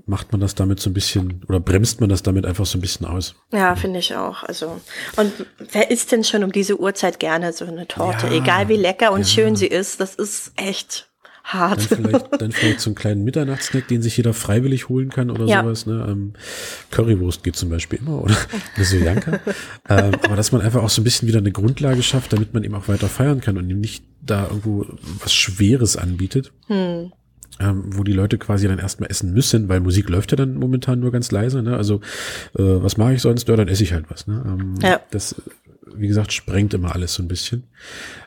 macht 0.06 0.32
man 0.32 0.40
das 0.40 0.54
damit 0.54 0.80
so 0.80 0.90
ein 0.90 0.94
bisschen 0.94 1.44
oder 1.48 1.60
bremst 1.60 2.00
man 2.00 2.08
das 2.08 2.22
damit 2.22 2.46
einfach 2.46 2.66
so 2.66 2.78
ein 2.78 2.80
bisschen 2.80 3.06
aus. 3.06 3.34
Ja, 3.52 3.74
finde 3.74 3.98
ich 3.98 4.14
auch. 4.14 4.44
Also 4.44 4.80
und 5.16 5.32
wer 5.72 5.90
isst 5.90 6.12
denn 6.12 6.24
schon 6.24 6.44
um 6.44 6.52
diese 6.52 6.78
Uhrzeit 6.78 7.18
gerne 7.18 7.52
so 7.52 7.64
eine 7.64 7.88
Torte, 7.88 8.28
ja, 8.28 8.32
egal 8.32 8.68
wie 8.68 8.76
lecker 8.76 9.12
und 9.12 9.20
ja. 9.20 9.26
schön 9.26 9.56
sie 9.56 9.66
ist, 9.66 10.00
das 10.00 10.14
ist 10.14 10.52
echt 10.56 11.10
hart. 11.42 11.90
Dann 11.90 12.04
vielleicht, 12.04 12.40
dann 12.40 12.52
vielleicht 12.52 12.80
so 12.80 12.90
einen 12.90 12.94
kleinen 12.94 13.24
Mitternachtssnack, 13.24 13.88
den 13.88 14.02
sich 14.02 14.16
jeder 14.16 14.32
freiwillig 14.32 14.88
holen 14.88 15.10
kann 15.10 15.30
oder 15.30 15.46
ja. 15.46 15.62
sowas. 15.62 15.86
Ne? 15.86 16.06
Ähm, 16.08 16.34
Currywurst 16.92 17.42
geht 17.42 17.56
zum 17.56 17.70
Beispiel 17.70 17.98
immer 17.98 18.22
oder 18.22 18.36
eine 18.76 18.84
Sojanka. 18.84 19.40
ähm, 19.88 20.14
aber 20.22 20.36
dass 20.36 20.52
man 20.52 20.60
einfach 20.60 20.82
auch 20.84 20.90
so 20.90 21.00
ein 21.00 21.04
bisschen 21.04 21.26
wieder 21.26 21.38
eine 21.38 21.50
Grundlage 21.50 22.02
schafft, 22.04 22.32
damit 22.32 22.54
man 22.54 22.62
eben 22.62 22.76
auch 22.76 22.86
weiter 22.86 23.08
feiern 23.08 23.40
kann 23.40 23.58
und 23.58 23.68
ihm 23.68 23.80
nicht 23.80 24.04
da 24.22 24.44
irgendwo 24.44 24.86
was 25.20 25.34
Schweres 25.34 25.96
anbietet. 25.96 26.52
Hm 26.68 27.10
ähm, 27.58 27.84
wo 27.86 28.04
die 28.04 28.12
Leute 28.12 28.38
quasi 28.38 28.68
dann 28.68 28.78
erstmal 28.78 29.10
essen 29.10 29.32
müssen, 29.32 29.68
weil 29.68 29.80
Musik 29.80 30.08
läuft 30.08 30.30
ja 30.30 30.36
dann 30.36 30.54
momentan 30.54 31.00
nur 31.00 31.12
ganz 31.12 31.30
leise. 31.30 31.62
Ne? 31.62 31.76
Also 31.76 31.96
äh, 32.56 32.62
was 32.62 32.96
mache 32.96 33.14
ich 33.14 33.22
sonst? 33.22 33.48
Ja, 33.48 33.56
dann 33.56 33.68
esse 33.68 33.82
ich 33.82 33.92
halt 33.92 34.06
was. 34.08 34.26
Ne? 34.26 34.42
Ähm, 34.46 34.74
ja. 34.82 35.00
Das, 35.10 35.34
wie 35.94 36.08
gesagt, 36.08 36.32
sprengt 36.32 36.74
immer 36.74 36.94
alles 36.94 37.14
so 37.14 37.22
ein 37.22 37.28
bisschen. 37.28 37.64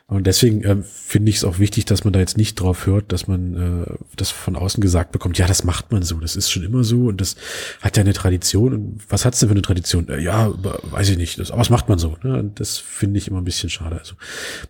Und 0.06 0.26
deswegen 0.26 0.62
äh, 0.64 0.76
finde 0.82 1.30
ich 1.30 1.36
es 1.36 1.44
auch 1.44 1.58
wichtig, 1.58 1.86
dass 1.86 2.04
man 2.04 2.12
da 2.12 2.20
jetzt 2.20 2.36
nicht 2.36 2.56
drauf 2.56 2.86
hört, 2.86 3.10
dass 3.10 3.26
man 3.26 3.84
äh, 3.86 3.94
das 4.16 4.30
von 4.30 4.54
außen 4.54 4.82
gesagt 4.82 5.12
bekommt, 5.12 5.38
ja, 5.38 5.46
das 5.46 5.64
macht 5.64 5.92
man 5.92 6.02
so, 6.02 6.20
das 6.20 6.36
ist 6.36 6.50
schon 6.50 6.62
immer 6.62 6.84
so 6.84 7.06
und 7.06 7.20
das 7.20 7.36
hat 7.80 7.96
ja 7.96 8.02
eine 8.02 8.12
Tradition. 8.12 8.74
Und 8.74 9.02
was 9.08 9.24
hat's 9.24 9.40
denn 9.40 9.48
für 9.48 9.54
eine 9.54 9.62
Tradition? 9.62 10.08
Äh, 10.08 10.20
ja, 10.20 10.52
weiß 10.90 11.08
ich 11.08 11.16
nicht, 11.16 11.38
das, 11.38 11.50
aber 11.50 11.60
das 11.60 11.70
macht 11.70 11.88
man 11.88 11.98
so. 11.98 12.16
Ne? 12.22 12.38
Und 12.38 12.60
das 12.60 12.76
finde 12.76 13.18
ich 13.18 13.28
immer 13.28 13.38
ein 13.38 13.44
bisschen 13.44 13.70
schade. 13.70 13.98
Also 13.98 14.14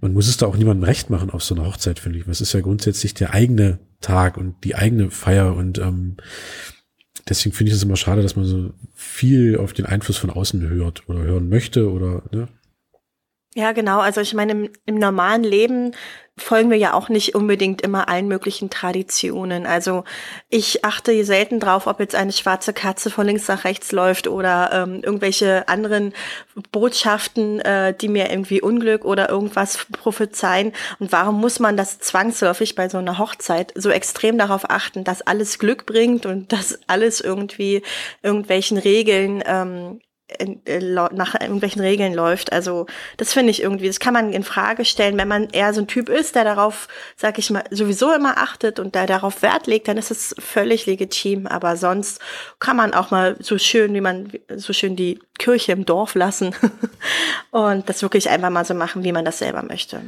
man 0.00 0.12
muss 0.12 0.28
es 0.28 0.36
da 0.36 0.46
auch 0.46 0.56
niemandem 0.56 0.84
recht 0.84 1.10
machen 1.10 1.30
auf 1.30 1.42
so 1.42 1.54
einer 1.54 1.66
Hochzeit, 1.66 1.98
finde 1.98 2.20
ich. 2.20 2.28
Es 2.28 2.40
ist 2.40 2.52
ja 2.52 2.60
grundsätzlich 2.60 3.14
der 3.14 3.34
eigene 3.34 3.80
Tag 4.04 4.36
und 4.36 4.62
die 4.64 4.74
eigene 4.74 5.10
Feier 5.10 5.54
und 5.54 5.78
ähm, 5.78 6.16
deswegen 7.28 7.54
finde 7.54 7.70
ich 7.70 7.76
es 7.76 7.82
immer 7.82 7.96
schade, 7.96 8.22
dass 8.22 8.36
man 8.36 8.44
so 8.44 8.70
viel 8.92 9.58
auf 9.58 9.72
den 9.72 9.86
Einfluss 9.86 10.16
von 10.16 10.30
außen 10.30 10.68
hört 10.68 11.08
oder 11.08 11.20
hören 11.20 11.48
möchte 11.48 11.90
oder 11.90 12.22
ne? 12.30 12.48
Ja, 13.56 13.72
genau. 13.72 14.00
Also 14.00 14.20
ich 14.20 14.34
meine, 14.34 14.52
im, 14.52 14.68
im, 14.84 14.96
normalen 14.96 15.44
Leben 15.44 15.92
folgen 16.36 16.70
wir 16.70 16.76
ja 16.76 16.94
auch 16.94 17.08
nicht 17.08 17.36
unbedingt 17.36 17.80
immer 17.82 18.08
allen 18.08 18.26
möglichen 18.26 18.68
Traditionen. 18.68 19.66
Also 19.66 20.02
ich 20.48 20.84
achte 20.84 21.24
selten 21.24 21.60
drauf, 21.60 21.86
ob 21.86 22.00
jetzt 22.00 22.16
eine 22.16 22.32
schwarze 22.32 22.72
Katze 22.72 23.10
von 23.10 23.26
links 23.26 23.46
nach 23.46 23.64
rechts 23.64 23.92
läuft 23.92 24.26
oder 24.26 24.70
ähm, 24.72 25.00
irgendwelche 25.04 25.68
anderen 25.68 26.12
Botschaften, 26.72 27.60
äh, 27.60 27.94
die 27.94 28.08
mir 28.08 28.30
irgendwie 28.30 28.60
Unglück 28.60 29.04
oder 29.04 29.28
irgendwas 29.28 29.86
prophezeien. 29.92 30.72
Und 30.98 31.12
warum 31.12 31.40
muss 31.40 31.60
man 31.60 31.76
das 31.76 32.00
zwangsläufig 32.00 32.74
bei 32.74 32.88
so 32.88 32.98
einer 32.98 33.18
Hochzeit 33.18 33.72
so 33.76 33.90
extrem 33.90 34.36
darauf 34.36 34.68
achten, 34.70 35.04
dass 35.04 35.22
alles 35.22 35.60
Glück 35.60 35.86
bringt 35.86 36.26
und 36.26 36.52
dass 36.52 36.80
alles 36.88 37.20
irgendwie 37.20 37.82
irgendwelchen 38.22 38.78
Regeln 38.78 39.42
ähm, 39.46 40.00
äh, 40.00 40.13
nach 41.12 41.38
irgendwelchen 41.38 41.82
Regeln 41.82 42.14
läuft. 42.14 42.52
Also 42.52 42.86
das 43.18 43.32
finde 43.32 43.50
ich 43.50 43.62
irgendwie, 43.62 43.86
das 43.86 44.00
kann 44.00 44.14
man 44.14 44.32
in 44.32 44.42
Frage 44.42 44.84
stellen. 44.84 45.18
Wenn 45.18 45.28
man 45.28 45.50
eher 45.50 45.74
so 45.74 45.82
ein 45.82 45.86
Typ 45.86 46.08
ist, 46.08 46.34
der 46.34 46.44
darauf, 46.44 46.88
sag 47.16 47.38
ich 47.38 47.50
mal, 47.50 47.64
sowieso 47.70 48.12
immer 48.12 48.38
achtet 48.38 48.78
und 48.78 48.94
der 48.94 49.06
darauf 49.06 49.42
Wert 49.42 49.66
legt, 49.66 49.86
dann 49.86 49.98
ist 49.98 50.10
es 50.10 50.34
völlig 50.38 50.86
legitim. 50.86 51.46
Aber 51.46 51.76
sonst 51.76 52.20
kann 52.58 52.76
man 52.76 52.94
auch 52.94 53.10
mal 53.10 53.36
so 53.40 53.58
schön, 53.58 53.92
wie 53.94 54.00
man 54.00 54.32
so 54.56 54.72
schön 54.72 54.96
die 54.96 55.20
Kirche 55.38 55.72
im 55.72 55.84
Dorf 55.84 56.14
lassen 56.14 56.54
und 57.50 57.88
das 57.88 58.02
wirklich 58.02 58.30
einfach 58.30 58.50
mal 58.50 58.64
so 58.64 58.74
machen, 58.74 59.04
wie 59.04 59.12
man 59.12 59.24
das 59.24 59.38
selber 59.38 59.62
möchte. 59.62 60.00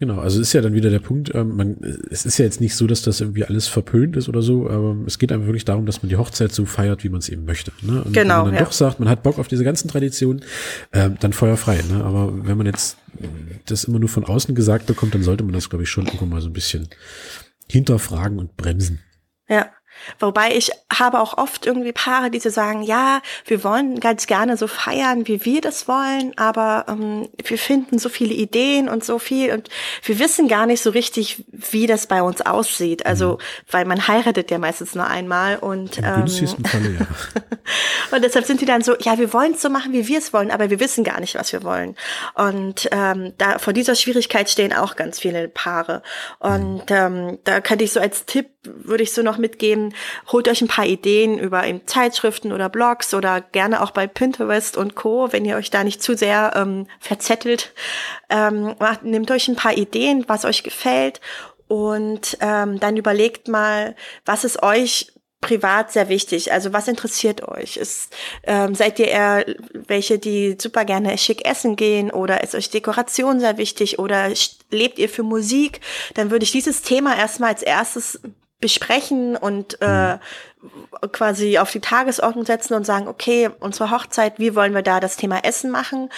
Genau, 0.00 0.18
also 0.18 0.40
ist 0.40 0.54
ja 0.54 0.62
dann 0.62 0.72
wieder 0.72 0.88
der 0.88 0.98
Punkt, 0.98 1.30
ähm, 1.34 1.56
man, 1.56 1.76
es 2.10 2.24
ist 2.24 2.38
ja 2.38 2.46
jetzt 2.46 2.62
nicht 2.62 2.74
so, 2.74 2.86
dass 2.86 3.02
das 3.02 3.20
irgendwie 3.20 3.44
alles 3.44 3.68
verpönt 3.68 4.16
ist 4.16 4.30
oder 4.30 4.40
so, 4.40 4.68
aber 4.70 4.96
es 5.06 5.18
geht 5.18 5.30
einfach 5.30 5.46
wirklich 5.46 5.66
darum, 5.66 5.84
dass 5.84 6.02
man 6.02 6.08
die 6.08 6.16
Hochzeit 6.16 6.52
so 6.52 6.64
feiert, 6.64 7.04
wie 7.04 7.10
man 7.10 7.18
es 7.18 7.28
eben 7.28 7.44
möchte. 7.44 7.70
Ne? 7.82 8.02
Und 8.02 8.14
genau, 8.14 8.38
wenn 8.38 8.44
man 8.44 8.44
dann 8.46 8.54
ja. 8.54 8.64
doch 8.64 8.72
sagt, 8.72 8.98
man 8.98 9.10
hat 9.10 9.22
Bock 9.22 9.38
auf 9.38 9.46
diese 9.46 9.62
ganzen 9.62 9.88
Traditionen, 9.88 10.42
ähm, 10.94 11.18
dann 11.20 11.34
feuerfrei. 11.34 11.82
Ne? 11.90 12.02
Aber 12.02 12.46
wenn 12.46 12.56
man 12.56 12.64
jetzt 12.64 12.96
das 13.66 13.84
immer 13.84 13.98
nur 13.98 14.08
von 14.08 14.24
außen 14.24 14.54
gesagt 14.54 14.86
bekommt, 14.86 15.14
dann 15.14 15.22
sollte 15.22 15.44
man 15.44 15.52
das, 15.52 15.68
glaube 15.68 15.82
ich, 15.82 15.90
schon 15.90 16.06
irgendwann 16.06 16.30
mal 16.30 16.40
so 16.40 16.48
ein 16.48 16.54
bisschen 16.54 16.88
hinterfragen 17.70 18.38
und 18.38 18.56
bremsen. 18.56 19.00
Ja. 19.50 19.68
Wobei 20.18 20.56
ich 20.56 20.70
habe 20.92 21.20
auch 21.20 21.38
oft 21.38 21.66
irgendwie 21.66 21.92
Paare, 21.92 22.30
die 22.30 22.40
so 22.40 22.50
sagen, 22.50 22.82
ja, 22.82 23.22
wir 23.46 23.64
wollen 23.64 24.00
ganz 24.00 24.26
gerne 24.26 24.56
so 24.56 24.66
feiern, 24.66 25.26
wie 25.26 25.44
wir 25.44 25.60
das 25.60 25.88
wollen, 25.88 26.32
aber 26.36 26.86
ähm, 26.88 27.28
wir 27.42 27.58
finden 27.58 27.98
so 27.98 28.08
viele 28.08 28.34
Ideen 28.34 28.88
und 28.88 29.04
so 29.04 29.18
viel 29.18 29.52
und 29.52 29.68
wir 30.02 30.18
wissen 30.18 30.48
gar 30.48 30.66
nicht 30.66 30.82
so 30.82 30.90
richtig, 30.90 31.44
wie 31.48 31.86
das 31.86 32.06
bei 32.06 32.22
uns 32.22 32.40
aussieht. 32.42 33.06
Also, 33.06 33.32
mhm. 33.32 33.38
weil 33.70 33.84
man 33.84 34.08
heiratet 34.08 34.50
ja 34.50 34.58
meistens 34.58 34.94
nur 34.94 35.06
einmal 35.06 35.56
und 35.56 35.98
Im 35.98 36.04
ähm, 36.04 36.28
Falle, 36.28 36.90
ja. 36.98 37.06
und 38.16 38.24
deshalb 38.24 38.46
sind 38.46 38.60
die 38.60 38.66
dann 38.66 38.82
so, 38.82 38.96
ja, 39.00 39.18
wir 39.18 39.32
wollen 39.32 39.52
es 39.54 39.62
so 39.62 39.70
machen, 39.70 39.92
wie 39.92 40.08
wir 40.08 40.18
es 40.18 40.32
wollen, 40.32 40.50
aber 40.50 40.70
wir 40.70 40.80
wissen 40.80 41.04
gar 41.04 41.20
nicht, 41.20 41.34
was 41.34 41.52
wir 41.52 41.62
wollen. 41.62 41.96
Und 42.34 42.88
ähm, 42.92 43.32
da 43.38 43.58
vor 43.58 43.72
dieser 43.72 43.94
Schwierigkeit 43.94 44.50
stehen 44.50 44.72
auch 44.72 44.96
ganz 44.96 45.20
viele 45.20 45.48
Paare. 45.48 46.02
Und 46.38 46.90
mhm. 46.90 46.96
ähm, 46.96 47.38
da 47.44 47.60
könnte 47.60 47.84
ich 47.84 47.92
so 47.92 48.00
als 48.00 48.26
Tipp 48.26 48.48
würde 48.62 49.02
ich 49.02 49.12
so 49.12 49.22
noch 49.22 49.38
mitgeben, 49.38 49.89
holt 50.30 50.48
euch 50.48 50.60
ein 50.60 50.68
paar 50.68 50.86
Ideen 50.86 51.38
über 51.38 51.66
eben 51.66 51.86
Zeitschriften 51.86 52.52
oder 52.52 52.68
Blogs 52.68 53.14
oder 53.14 53.40
gerne 53.40 53.82
auch 53.82 53.90
bei 53.90 54.06
Pinterest 54.06 54.76
und 54.76 54.94
Co., 54.94 55.28
wenn 55.32 55.44
ihr 55.44 55.56
euch 55.56 55.70
da 55.70 55.84
nicht 55.84 56.02
zu 56.02 56.16
sehr 56.16 56.52
ähm, 56.56 56.86
verzettelt. 56.98 57.72
Ähm, 58.28 58.74
macht, 58.78 59.04
nehmt 59.04 59.30
euch 59.30 59.48
ein 59.48 59.56
paar 59.56 59.76
Ideen, 59.76 60.24
was 60.28 60.44
euch 60.44 60.62
gefällt 60.62 61.20
und 61.68 62.36
ähm, 62.40 62.80
dann 62.80 62.96
überlegt 62.96 63.46
mal, 63.46 63.94
was 64.24 64.42
ist 64.42 64.62
euch 64.62 65.12
privat 65.40 65.90
sehr 65.90 66.08
wichtig. 66.08 66.52
Also 66.52 66.72
was 66.72 66.88
interessiert 66.88 67.46
euch? 67.48 67.76
Ist, 67.76 68.12
ähm, 68.42 68.74
seid 68.74 68.98
ihr 68.98 69.08
eher 69.08 69.46
welche, 69.72 70.18
die 70.18 70.56
super 70.60 70.84
gerne 70.84 71.16
schick 71.16 71.46
essen 71.46 71.76
gehen 71.76 72.10
oder 72.10 72.42
ist 72.42 72.54
euch 72.54 72.70
Dekoration 72.70 73.40
sehr 73.40 73.56
wichtig 73.56 73.98
oder 73.98 74.30
lebt 74.70 74.98
ihr 74.98 75.08
für 75.08 75.22
Musik? 75.22 75.80
Dann 76.14 76.30
würde 76.30 76.44
ich 76.44 76.52
dieses 76.52 76.82
Thema 76.82 77.16
erstmal 77.16 77.50
als 77.50 77.62
erstes 77.62 78.20
besprechen 78.60 79.36
und 79.36 79.80
äh, 79.80 80.18
quasi 81.12 81.58
auf 81.58 81.70
die 81.70 81.80
Tagesordnung 81.80 82.44
setzen 82.44 82.74
und 82.74 82.84
sagen, 82.84 83.08
okay, 83.08 83.50
unsere 83.60 83.90
Hochzeit, 83.90 84.38
wie 84.38 84.54
wollen 84.54 84.74
wir 84.74 84.82
da 84.82 85.00
das 85.00 85.16
Thema 85.16 85.44
Essen 85.44 85.70
machen? 85.70 86.10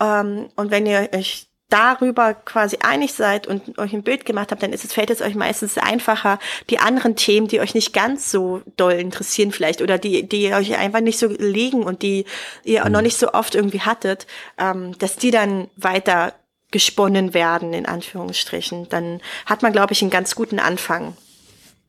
Ähm, 0.00 0.48
und 0.56 0.70
wenn 0.70 0.86
ihr 0.86 1.08
euch 1.14 1.46
darüber 1.70 2.34
quasi 2.34 2.78
einig 2.82 3.14
seid 3.14 3.46
und 3.46 3.78
euch 3.78 3.92
ein 3.92 4.02
Bild 4.02 4.26
gemacht 4.26 4.52
habt, 4.52 4.62
dann 4.62 4.72
ist 4.72 4.84
es, 4.84 4.92
fällt 4.92 5.10
es 5.10 5.22
euch 5.22 5.34
meistens 5.34 5.78
einfacher, 5.78 6.38
die 6.70 6.78
anderen 6.78 7.16
Themen, 7.16 7.48
die 7.48 7.60
euch 7.60 7.74
nicht 7.74 7.92
ganz 7.92 8.30
so 8.30 8.60
doll 8.76 8.92
interessieren 8.92 9.50
vielleicht 9.50 9.82
oder 9.82 9.98
die, 9.98 10.28
die 10.28 10.52
euch 10.52 10.76
einfach 10.76 11.00
nicht 11.00 11.18
so 11.18 11.26
liegen 11.26 11.82
und 11.82 12.02
die 12.02 12.26
ihr 12.64 12.84
mhm. 12.84 12.92
noch 12.92 13.02
nicht 13.02 13.18
so 13.18 13.32
oft 13.32 13.54
irgendwie 13.54 13.80
hattet, 13.80 14.26
ähm, 14.58 14.96
dass 14.98 15.16
die 15.16 15.30
dann 15.30 15.68
weiter 15.76 16.34
gesponnen 16.70 17.34
werden, 17.34 17.72
in 17.72 17.86
Anführungsstrichen. 17.86 18.88
Dann 18.88 19.20
hat 19.46 19.62
man, 19.62 19.72
glaube 19.72 19.92
ich, 19.92 20.02
einen 20.02 20.10
ganz 20.10 20.34
guten 20.34 20.58
Anfang. 20.58 21.16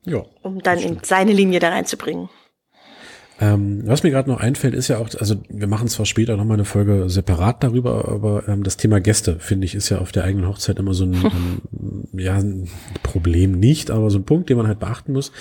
Ja. 0.05 0.23
Um 0.41 0.61
dann 0.61 0.79
in 0.79 0.99
seine 1.03 1.33
Linie 1.33 1.59
da 1.59 1.69
reinzubringen. 1.69 2.29
Ähm, 3.41 3.81
was 3.85 4.03
mir 4.03 4.11
gerade 4.11 4.29
noch 4.29 4.39
einfällt, 4.39 4.73
ist 4.73 4.87
ja 4.87 4.97
auch, 4.97 5.09
also 5.19 5.35
wir 5.49 5.67
machen 5.67 5.89
zwar 5.89 6.05
später 6.05 6.37
nochmal 6.37 6.55
eine 6.55 6.63
Folge 6.63 7.09
separat 7.09 7.63
darüber, 7.63 8.07
aber 8.07 8.47
ähm, 8.47 8.63
das 8.63 8.77
Thema 8.77 9.01
Gäste, 9.01 9.39
finde 9.39 9.65
ich, 9.65 9.75
ist 9.75 9.89
ja 9.89 9.97
auf 9.97 10.13
der 10.13 10.23
eigenen 10.23 10.47
Hochzeit 10.47 10.79
immer 10.79 10.93
so 10.93 11.03
ein, 11.03 11.15
ein, 11.15 12.07
ja, 12.17 12.35
ein 12.35 12.69
Problem 13.03 13.59
nicht, 13.59 13.91
aber 13.91 14.09
so 14.09 14.19
ein 14.19 14.25
Punkt, 14.25 14.49
den 14.49 14.55
man 14.55 14.67
halt 14.67 14.79
beachten 14.79 15.11
muss. 15.11 15.33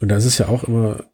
Und 0.00 0.10
da 0.10 0.16
ist 0.16 0.26
es 0.26 0.36
ja 0.36 0.48
auch 0.48 0.64
immer 0.64 1.04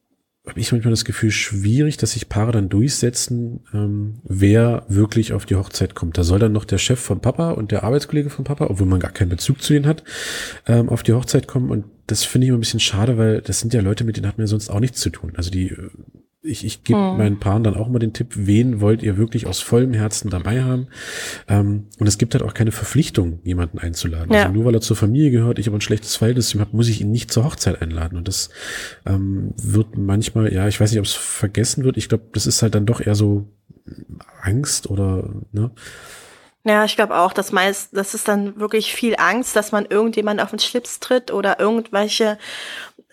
habe 0.49 0.61
ich 0.61 0.71
manchmal 0.71 0.93
das 0.93 1.05
Gefühl, 1.05 1.33
schwierig, 1.33 1.97
dass 1.97 2.13
sich 2.13 2.29
Paare 2.29 2.53
dann 2.53 2.69
durchsetzen, 2.69 3.65
ähm, 3.75 4.21
wer 4.23 4.85
wirklich 4.89 5.33
auf 5.33 5.45
die 5.45 5.57
Hochzeit 5.57 5.95
kommt. 5.95 6.17
Da 6.19 6.23
soll 6.23 6.39
dann 6.39 6.53
noch 6.53 6.65
der 6.65 6.79
Chef 6.79 7.01
von 7.01 7.21
Papa 7.21 7.51
und 7.51 7.73
der 7.73 7.83
Arbeitskollege 7.83 8.31
von 8.31 8.45
Papa, 8.45 8.67
obwohl 8.67 8.87
man 8.87 9.01
gar 9.01 9.11
keinen 9.11 9.31
Bezug 9.31 9.61
zu 9.61 9.73
denen 9.73 9.87
hat, 9.87 10.05
ähm, 10.69 10.89
auf 10.89 11.03
die 11.03 11.13
Hochzeit 11.13 11.49
kommen. 11.49 11.71
Und 11.71 11.85
das 12.07 12.25
finde 12.25 12.47
ich 12.47 12.49
immer 12.49 12.59
ein 12.59 12.61
bisschen 12.61 12.81
schade, 12.81 13.19
weil 13.19 13.41
das 13.41 13.61
sind 13.61 13.75
ja 13.75 13.81
Leute, 13.81 14.05
mit 14.05 14.17
denen 14.17 14.27
hat 14.27 14.39
man 14.39 14.47
ja 14.47 14.51
sonst 14.51 14.71
auch 14.71 14.81
nichts 14.81 15.01
zu 15.01 15.11
tun. 15.11 15.33
Also 15.37 15.51
die 15.51 15.69
äh, 15.69 15.91
ich, 16.47 16.65
ich 16.65 16.85
gebe 16.85 16.99
hm. 16.99 17.19
meinen 17.19 17.41
Paaren 17.41 17.65
dann 17.65 17.75
auch 17.75 17.89
mal 17.89 17.99
den 17.99 18.13
Tipp, 18.13 18.33
wen 18.37 18.81
wollt 18.81 19.03
ihr 19.03 19.17
wirklich 19.17 19.47
aus 19.47 19.61
vollem 19.61 19.93
Herzen 19.93 20.31
dabei 20.31 20.63
haben? 20.63 20.89
Ähm, 21.49 21.87
und 21.99 22.07
es 22.07 22.19
gibt 22.19 22.35
halt 22.35 22.45
auch 22.45 22.55
keine 22.55 22.73
Verpflichtung, 22.73 23.41
jemanden 23.45 23.79
einzuladen. 23.79 24.33
Ja. 24.33 24.43
Also 24.43 24.55
nur 24.55 24.65
weil 24.65 24.75
er 24.75 24.81
zur 24.81 24.97
Familie 24.97 25.31
gehört, 25.31 25.59
ich 25.59 25.67
aber 25.67 25.79
ein 25.79 25.83
schlechtes 25.83 26.17
Verhältnis 26.17 26.55
habe, 26.55 26.77
muss 26.77 26.89
ich 26.89 27.01
ihn 27.01 27.11
nicht 27.11 27.33
zur 27.33 27.45
Hochzeit 27.45 27.83
einladen. 27.83 28.17
Und 28.17 28.29
das 28.29 28.51
ähm, 29.05 29.53
wird 29.61 29.99
manchmal, 29.99 30.53
ja, 30.53 30.69
ich 30.69 30.81
weiß 30.81 30.91
nicht, 30.91 31.01
ob 31.01 31.07
es 31.07 31.15
vergessen 31.15 31.85
wird. 31.85 31.97
Ich 31.97 32.09
glaube, 32.09 32.25
das 32.33 32.47
ist 32.47 32.63
halt 32.63 32.75
dann 32.75 32.87
doch 32.87 33.01
eher 33.01 33.15
so 33.15 33.49
Angst 34.41 34.89
oder, 34.89 35.29
ne? 35.53 35.71
Ja, 36.67 36.85
ich 36.85 36.97
glaube 36.97 37.17
auch, 37.17 37.33
dass 37.33 37.53
meist, 37.53 37.97
das 37.97 38.13
ist 38.13 38.27
dann 38.27 38.59
wirklich 38.59 38.93
viel 38.93 39.15
Angst, 39.19 39.55
dass 39.55 39.71
man 39.71 39.87
irgendjemand 39.87 40.43
auf 40.43 40.51
den 40.51 40.59
Schlips 40.59 40.99
tritt 40.99 41.31
oder 41.31 41.61
irgendwelche 41.61 42.39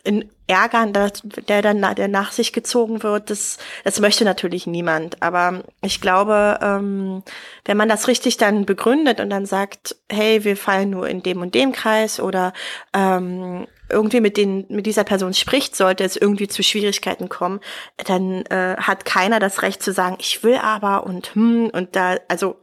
in 0.03 0.29
Ärgern, 0.47 0.91
der 0.91 1.61
dann 1.61 1.95
der 1.95 2.07
nach 2.07 2.31
sich 2.31 2.51
gezogen 2.51 3.03
wird, 3.03 3.29
das, 3.29 3.59
das 3.83 3.99
möchte 4.01 4.25
natürlich 4.25 4.65
niemand. 4.65 5.21
Aber 5.21 5.63
ich 5.81 6.01
glaube, 6.01 6.59
ähm, 6.61 7.23
wenn 7.63 7.77
man 7.77 7.87
das 7.87 8.07
richtig 8.07 8.37
dann 8.37 8.65
begründet 8.65 9.21
und 9.21 9.29
dann 9.29 9.45
sagt, 9.45 9.95
hey, 10.09 10.43
wir 10.43 10.57
fallen 10.57 10.89
nur 10.89 11.07
in 11.07 11.23
dem 11.23 11.41
und 11.41 11.55
dem 11.55 11.71
Kreis 11.71 12.19
oder 12.19 12.53
ähm, 12.93 13.67
irgendwie 13.87 14.19
mit 14.19 14.35
den 14.35 14.65
mit 14.69 14.87
dieser 14.87 15.03
Person 15.03 15.33
spricht, 15.33 15.75
sollte 15.75 16.03
es 16.03 16.17
irgendwie 16.17 16.47
zu 16.47 16.63
Schwierigkeiten 16.63 17.29
kommen, 17.29 17.59
dann 18.05 18.45
äh, 18.47 18.75
hat 18.77 19.05
keiner 19.05 19.39
das 19.39 19.61
Recht 19.61 19.83
zu 19.83 19.93
sagen, 19.93 20.17
ich 20.19 20.43
will 20.43 20.57
aber 20.57 21.05
und 21.05 21.35
hm 21.35 21.69
und 21.71 21.95
da 21.95 22.17
also 22.27 22.57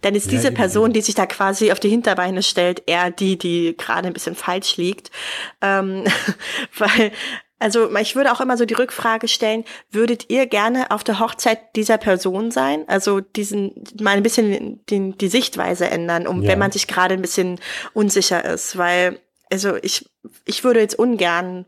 dann 0.00 0.14
ist 0.14 0.30
diese 0.30 0.48
ja, 0.48 0.54
Person, 0.54 0.92
die 0.92 1.00
sich 1.00 1.14
da 1.14 1.26
quasi 1.26 1.72
auf 1.72 1.80
die 1.80 1.88
Hinterbeine 1.88 2.42
stellt, 2.42 2.82
eher 2.86 3.10
die, 3.10 3.38
die 3.38 3.76
gerade 3.76 4.08
ein 4.08 4.12
bisschen 4.12 4.34
falsch 4.34 4.76
liegt. 4.76 5.10
Ähm, 5.60 6.04
weil, 6.78 7.12
also 7.58 7.94
ich 7.98 8.14
würde 8.14 8.32
auch 8.32 8.40
immer 8.40 8.56
so 8.56 8.64
die 8.64 8.74
Rückfrage 8.74 9.28
stellen, 9.28 9.64
würdet 9.90 10.30
ihr 10.30 10.46
gerne 10.46 10.90
auf 10.90 11.02
der 11.02 11.18
Hochzeit 11.18 11.74
dieser 11.74 11.98
Person 11.98 12.50
sein? 12.50 12.84
Also 12.86 13.20
diesen 13.20 13.84
mal 14.00 14.16
ein 14.16 14.22
bisschen 14.22 14.84
die, 14.86 15.12
die 15.12 15.28
Sichtweise 15.28 15.88
ändern, 15.90 16.26
um 16.26 16.42
ja. 16.42 16.50
wenn 16.50 16.58
man 16.58 16.70
sich 16.70 16.86
gerade 16.86 17.14
ein 17.14 17.22
bisschen 17.22 17.60
unsicher 17.94 18.44
ist. 18.44 18.78
Weil, 18.78 19.18
also 19.50 19.76
ich, 19.82 20.08
ich 20.44 20.62
würde 20.62 20.80
jetzt 20.80 20.98
ungern 20.98 21.66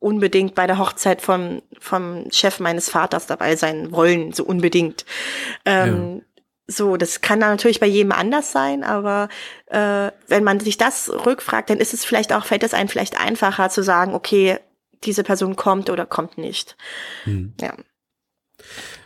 unbedingt 0.00 0.54
bei 0.54 0.66
der 0.66 0.78
Hochzeit 0.78 1.22
vom, 1.22 1.62
vom 1.78 2.30
Chef 2.30 2.60
meines 2.60 2.88
Vaters 2.88 3.26
dabei 3.26 3.56
sein 3.56 3.90
wollen, 3.90 4.32
so 4.32 4.44
unbedingt. 4.44 5.04
Ähm, 5.64 6.22
so, 6.70 6.98
das 6.98 7.22
kann 7.22 7.40
dann 7.40 7.50
natürlich 7.50 7.80
bei 7.80 7.86
jedem 7.86 8.12
anders 8.12 8.52
sein, 8.52 8.84
aber 8.84 9.28
äh, 9.66 10.10
wenn 10.26 10.44
man 10.44 10.60
sich 10.60 10.76
das 10.76 11.10
rückfragt, 11.10 11.70
dann 11.70 11.78
ist 11.78 11.94
es 11.94 12.04
vielleicht 12.04 12.32
auch, 12.32 12.44
fällt 12.44 12.62
es 12.62 12.74
einem 12.74 12.90
vielleicht 12.90 13.18
einfacher 13.18 13.70
zu 13.70 13.82
sagen, 13.82 14.14
okay, 14.14 14.58
diese 15.04 15.24
Person 15.24 15.56
kommt 15.56 15.88
oder 15.88 16.04
kommt 16.04 16.36
nicht. 16.36 16.76
Mhm. 17.24 17.54
Ja. 17.60 17.74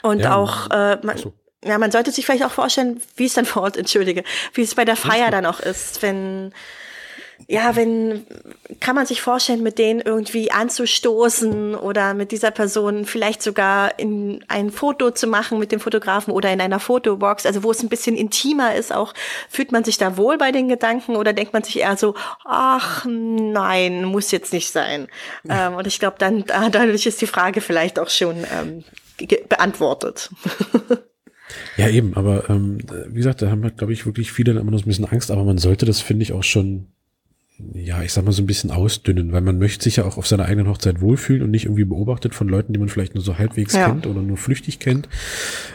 Und 0.02 0.20
ja, 0.20 0.34
auch, 0.34 0.70
äh, 0.70 0.98
man, 1.02 1.16
so. 1.16 1.32
ja, 1.64 1.78
man 1.78 1.92
sollte 1.92 2.10
sich 2.10 2.26
vielleicht 2.26 2.44
auch 2.44 2.52
vorstellen, 2.52 3.00
wie 3.14 3.26
es 3.26 3.34
dann 3.34 3.46
vor 3.46 3.62
Ort, 3.62 3.76
entschuldige, 3.78 4.24
wie 4.54 4.62
es 4.62 4.74
bei 4.74 4.84
der 4.84 4.96
Feier 4.96 5.30
dann 5.30 5.46
auch 5.46 5.60
ist, 5.60 6.02
wenn 6.02 6.52
ja, 7.48 7.76
wenn, 7.76 8.24
kann 8.80 8.94
man 8.94 9.06
sich 9.06 9.22
vorstellen, 9.22 9.62
mit 9.62 9.78
denen 9.78 10.00
irgendwie 10.00 10.50
anzustoßen 10.50 11.74
oder 11.74 12.14
mit 12.14 12.32
dieser 12.32 12.50
Person 12.50 13.04
vielleicht 13.04 13.42
sogar 13.42 13.98
in 13.98 14.44
ein 14.48 14.70
Foto 14.70 15.10
zu 15.10 15.26
machen 15.26 15.58
mit 15.58 15.72
dem 15.72 15.80
Fotografen 15.80 16.32
oder 16.32 16.52
in 16.52 16.60
einer 16.60 16.80
Fotobox, 16.80 17.46
also 17.46 17.62
wo 17.62 17.70
es 17.70 17.82
ein 17.82 17.88
bisschen 17.88 18.16
intimer 18.16 18.74
ist, 18.74 18.92
auch 18.92 19.14
fühlt 19.48 19.72
man 19.72 19.84
sich 19.84 19.98
da 19.98 20.16
wohl 20.16 20.38
bei 20.38 20.52
den 20.52 20.68
Gedanken 20.68 21.16
oder 21.16 21.32
denkt 21.32 21.52
man 21.52 21.62
sich 21.62 21.78
eher 21.80 21.96
so, 21.96 22.14
ach 22.44 23.04
nein, 23.06 24.04
muss 24.04 24.30
jetzt 24.30 24.52
nicht 24.52 24.70
sein. 24.70 25.08
Ähm, 25.48 25.74
und 25.74 25.86
ich 25.86 25.98
glaube, 25.98 26.16
dann 26.18 26.44
dadurch 26.46 27.06
ist 27.06 27.20
die 27.20 27.26
Frage 27.26 27.60
vielleicht 27.60 27.98
auch 27.98 28.10
schon 28.10 28.44
ähm, 28.52 28.84
beantwortet. 29.48 30.30
Ja, 31.76 31.88
eben, 31.88 32.14
aber 32.14 32.48
ähm, 32.48 32.78
wie 33.08 33.16
gesagt, 33.16 33.42
da 33.42 33.50
haben 33.50 33.62
halt, 33.62 33.78
glaube 33.78 33.92
ich, 33.92 34.06
wirklich 34.06 34.32
viele 34.32 34.52
immer 34.52 34.70
noch 34.70 34.80
ein 34.80 34.86
bisschen 34.86 35.04
Angst, 35.06 35.30
aber 35.30 35.44
man 35.44 35.58
sollte 35.58 35.86
das, 35.86 36.00
finde 36.00 36.22
ich, 36.22 36.32
auch 36.32 36.44
schon 36.44 36.88
ja, 37.74 38.02
ich 38.02 38.12
sag 38.12 38.24
mal 38.24 38.32
so 38.32 38.42
ein 38.42 38.46
bisschen 38.46 38.70
ausdünnen, 38.70 39.32
weil 39.32 39.40
man 39.40 39.58
möchte 39.58 39.84
sich 39.84 39.96
ja 39.96 40.04
auch 40.04 40.18
auf 40.18 40.26
seiner 40.26 40.44
eigenen 40.44 40.68
Hochzeit 40.68 41.00
wohlfühlen 41.00 41.42
und 41.42 41.50
nicht 41.50 41.64
irgendwie 41.64 41.84
beobachtet 41.84 42.34
von 42.34 42.48
Leuten, 42.48 42.72
die 42.72 42.78
man 42.78 42.88
vielleicht 42.88 43.14
nur 43.14 43.24
so 43.24 43.38
halbwegs 43.38 43.74
ja. 43.74 43.88
kennt 43.88 44.06
oder 44.06 44.22
nur 44.22 44.36
flüchtig 44.36 44.78
kennt. 44.78 45.08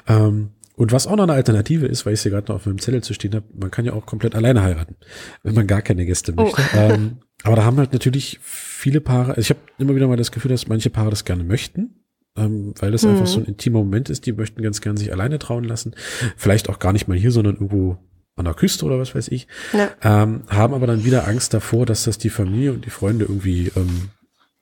Ähm, 0.07 0.49
Und 0.75 0.91
was 0.91 1.07
auch 1.07 1.15
noch 1.15 1.23
eine 1.23 1.33
Alternative 1.33 1.87
ist, 1.87 2.05
weil 2.05 2.13
ich 2.13 2.21
sie 2.21 2.29
gerade 2.29 2.51
noch 2.51 2.57
auf 2.57 2.65
meinem 2.67 2.79
Zettel 2.79 3.01
zu 3.01 3.13
stehen 3.15 3.33
habe, 3.33 3.45
man 3.59 3.71
kann 3.71 3.85
ja 3.85 3.93
auch 3.93 4.05
komplett 4.05 4.35
alleine 4.35 4.61
heiraten, 4.61 4.95
wenn 5.41 5.55
man 5.55 5.65
gar 5.65 5.81
keine 5.81 6.05
Gäste 6.05 6.33
oh. 6.37 6.43
möchte. 6.43 6.61
Oh. 6.61 6.77
Ähm, 6.77 7.17
aber 7.43 7.55
da 7.55 7.63
haben 7.63 7.77
halt 7.77 7.93
natürlich 7.93 8.39
viele 8.41 9.01
Paare, 9.01 9.29
also 9.29 9.41
ich 9.41 9.49
habe 9.49 9.59
immer 9.79 9.95
wieder 9.95 10.07
mal 10.07 10.17
das 10.17 10.31
Gefühl, 10.31 10.49
dass 10.49 10.67
manche 10.67 10.89
Paare 10.89 11.09
das 11.09 11.25
gerne 11.25 11.43
möchten, 11.43 11.95
ähm, 12.35 12.75
weil 12.79 12.91
das 12.91 13.03
mhm. 13.03 13.11
einfach 13.11 13.27
so 13.27 13.39
ein 13.39 13.45
intimer 13.45 13.79
Moment 13.79 14.11
ist, 14.11 14.27
die 14.27 14.33
möchten 14.33 14.61
ganz 14.61 14.81
gern 14.81 14.97
sich 14.97 15.11
alleine 15.11 15.39
trauen 15.39 15.63
lassen. 15.63 15.95
Vielleicht 16.35 16.69
auch 16.69 16.77
gar 16.77 16.93
nicht 16.93 17.07
mal 17.07 17.17
hier, 17.17 17.31
sondern 17.31 17.55
irgendwo 17.55 17.97
an 18.37 18.45
der 18.45 18.53
Küste 18.53 18.85
oder 18.85 18.99
was 18.99 19.13
weiß 19.13 19.27
ich. 19.29 19.47
Ja. 19.73 19.89
Ähm, 20.01 20.43
haben 20.47 20.73
aber 20.73 20.87
dann 20.87 21.03
wieder 21.03 21.27
Angst 21.27 21.53
davor, 21.53 21.85
dass 21.85 22.03
das 22.03 22.17
die 22.17 22.29
Familie 22.29 22.71
und 22.71 22.85
die 22.85 22.89
Freunde 22.89 23.25
irgendwie 23.25 23.71
ähm, 23.75 24.09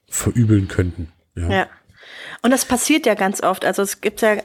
verübeln 0.09 0.67
könnten. 0.67 1.11
Ja. 1.35 1.49
ja. 1.49 1.67
Und 2.41 2.51
das 2.51 2.65
passiert 2.65 3.05
ja 3.05 3.15
ganz 3.15 3.41
oft. 3.41 3.65
Also 3.65 3.81
es 3.81 4.01
gibt 4.01 4.21
ja, 4.21 4.37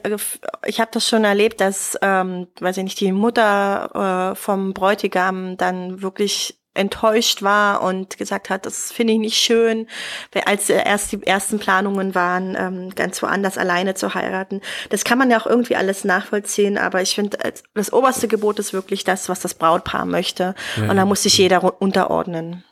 ich 0.65 0.79
habe 0.79 0.91
das 0.93 1.07
schon 1.07 1.23
erlebt, 1.23 1.61
dass, 1.61 1.97
ähm, 2.01 2.47
weiß 2.59 2.77
ich 2.77 2.83
nicht, 2.83 2.99
die 2.99 3.11
Mutter 3.11 4.31
äh, 4.31 4.35
vom 4.35 4.73
Bräutigam 4.73 5.57
dann 5.57 6.01
wirklich 6.01 6.60
enttäuscht 6.73 7.41
war 7.41 7.81
und 7.83 8.17
gesagt 8.17 8.49
hat, 8.49 8.65
das 8.65 8.91
finde 8.91 9.13
ich 9.13 9.19
nicht 9.19 9.37
schön, 9.37 9.87
weil 10.31 10.43
als 10.43 10.69
erst 10.69 11.11
die 11.11 11.21
ersten 11.23 11.59
Planungen 11.59 12.15
waren, 12.15 12.55
ähm, 12.57 12.95
ganz 12.95 13.21
woanders 13.21 13.57
alleine 13.57 13.93
zu 13.93 14.13
heiraten. 14.13 14.61
Das 14.89 15.03
kann 15.03 15.17
man 15.17 15.29
ja 15.29 15.39
auch 15.39 15.47
irgendwie 15.47 15.75
alles 15.75 16.05
nachvollziehen, 16.05 16.77
aber 16.77 17.01
ich 17.01 17.15
finde, 17.15 17.37
das 17.73 17.91
oberste 17.91 18.27
Gebot 18.27 18.59
ist 18.59 18.71
wirklich 18.71 19.03
das, 19.03 19.27
was 19.27 19.41
das 19.41 19.53
Brautpaar 19.53 20.05
möchte. 20.05 20.55
Ja. 20.77 20.89
Und 20.89 20.95
da 20.95 21.05
muss 21.05 21.23
sich 21.23 21.37
jeder 21.37 21.81
unterordnen. 21.81 22.63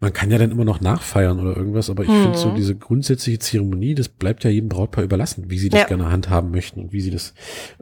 Man 0.00 0.12
kann 0.14 0.30
ja 0.30 0.38
dann 0.38 0.50
immer 0.50 0.64
noch 0.64 0.80
nachfeiern 0.80 1.38
oder 1.38 1.54
irgendwas, 1.54 1.90
aber 1.90 2.02
ich 2.04 2.08
mhm. 2.08 2.22
finde 2.22 2.38
so 2.38 2.50
diese 2.50 2.76
grundsätzliche 2.76 3.38
Zeremonie, 3.38 3.94
das 3.94 4.08
bleibt 4.08 4.42
ja 4.44 4.50
jedem 4.50 4.70
Brautpaar 4.70 5.04
überlassen, 5.04 5.50
wie 5.50 5.58
sie 5.58 5.68
das 5.68 5.80
ja. 5.80 5.86
gerne 5.86 6.10
handhaben 6.10 6.50
möchten 6.50 6.80
und 6.80 6.92
wie 6.92 7.02
sie 7.02 7.10
das 7.10 7.34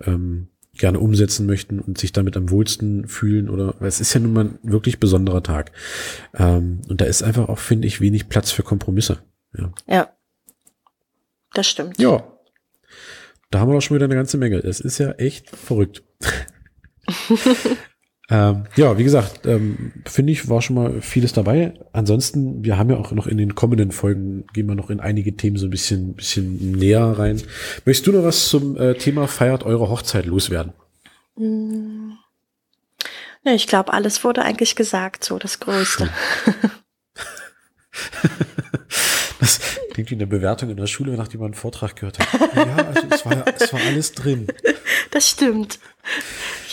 ähm, 0.05 0.49
gerne 0.79 1.01
umsetzen 1.01 1.47
möchten 1.47 1.81
und 1.81 1.99
sich 1.99 2.13
damit 2.13 2.37
am 2.37 2.51
wohlsten 2.51 3.07
fühlen 3.07 3.49
oder 3.49 3.75
weil 3.79 3.89
es 3.89 4.01
ist 4.01 4.15
ja 4.15 4.21
nun 4.21 4.33
mal 4.33 4.45
ein 4.45 4.59
wirklich 4.63 5.01
besonderer 5.01 5.43
Tag. 5.43 5.73
Ähm, 6.35 6.81
und 6.89 7.01
da 7.01 7.05
ist 7.05 7.23
einfach 7.23 7.49
auch, 7.49 7.59
finde 7.59 7.87
ich, 7.87 8.01
wenig 8.01 8.29
Platz 8.29 8.51
für 8.51 8.63
Kompromisse. 8.63 9.19
Ja. 9.57 9.73
ja. 9.87 10.13
Das 11.53 11.67
stimmt. 11.67 11.99
Ja. 12.01 12.33
Da 13.51 13.61
haben 13.61 13.71
wir 13.71 13.75
doch 13.75 13.81
schon 13.81 13.97
wieder 13.97 14.05
eine 14.05 14.15
ganze 14.15 14.37
Menge. 14.37 14.59
Es 14.59 14.81
ist 14.81 14.99
ja 14.99 15.13
echt 15.13 15.51
verrückt. 15.51 16.03
Ähm, 18.31 18.65
ja, 18.77 18.99
wie 18.99 19.05
gesagt, 19.05 19.47
ähm, 19.47 19.93
finde 20.05 20.33
ich, 20.33 20.51
war 20.51 20.61
schon 20.61 20.77
mal 20.77 21.01
vieles 21.01 21.33
dabei. 21.33 21.73
Ansonsten, 21.93 22.63
wir 22.63 22.77
haben 22.77 22.91
ja 22.91 22.97
auch 22.97 23.13
noch 23.13 23.27
in 23.27 23.39
den 23.39 23.55
kommenden 23.55 23.91
Folgen, 23.91 24.47
gehen 24.53 24.67
wir 24.67 24.75
noch 24.75 24.91
in 24.91 25.01
einige 25.01 25.35
Themen 25.35 25.57
so 25.57 25.67
ein 25.67 25.71
bisschen, 25.71 26.15
bisschen 26.15 26.73
näher 26.73 27.19
rein. 27.19 27.41
Möchtest 27.87 28.07
du 28.07 28.13
noch 28.13 28.25
was 28.25 28.49
zum 28.49 28.77
äh, 28.77 28.95
Thema 28.95 29.29
Feiert 29.29 29.65
eure 29.65 29.89
Hochzeit 29.89 30.27
loswerden? 30.27 30.75
Mm. 31.37 32.13
Ja, 33.45 33.55
ich 33.55 33.67
glaube, 33.67 33.95
alles 33.95 34.25
wurde 34.25 34.43
eigentlich 34.43 34.77
gesagt, 34.77 35.25
so 35.25 35.39
das 35.39 35.59
Größte. 35.59 36.11
das 39.41 39.61
klingt 39.93 40.11
wie 40.11 40.17
eine 40.17 40.27
Bewertung 40.27 40.69
in 40.69 40.77
der 40.77 40.87
Schule, 40.87 41.13
nachdem 41.13 41.41
man 41.41 41.47
einen 41.47 41.55
Vortrag 41.55 41.97
gehört 41.97 42.19
hat. 42.19 42.29
Ja, 42.55 42.77
also 42.77 43.07
es 43.11 43.25
war, 43.25 43.45
es 43.59 43.73
war 43.73 43.81
alles 43.81 44.13
drin. 44.13 44.49
Das 45.13 45.31
stimmt. 45.31 45.79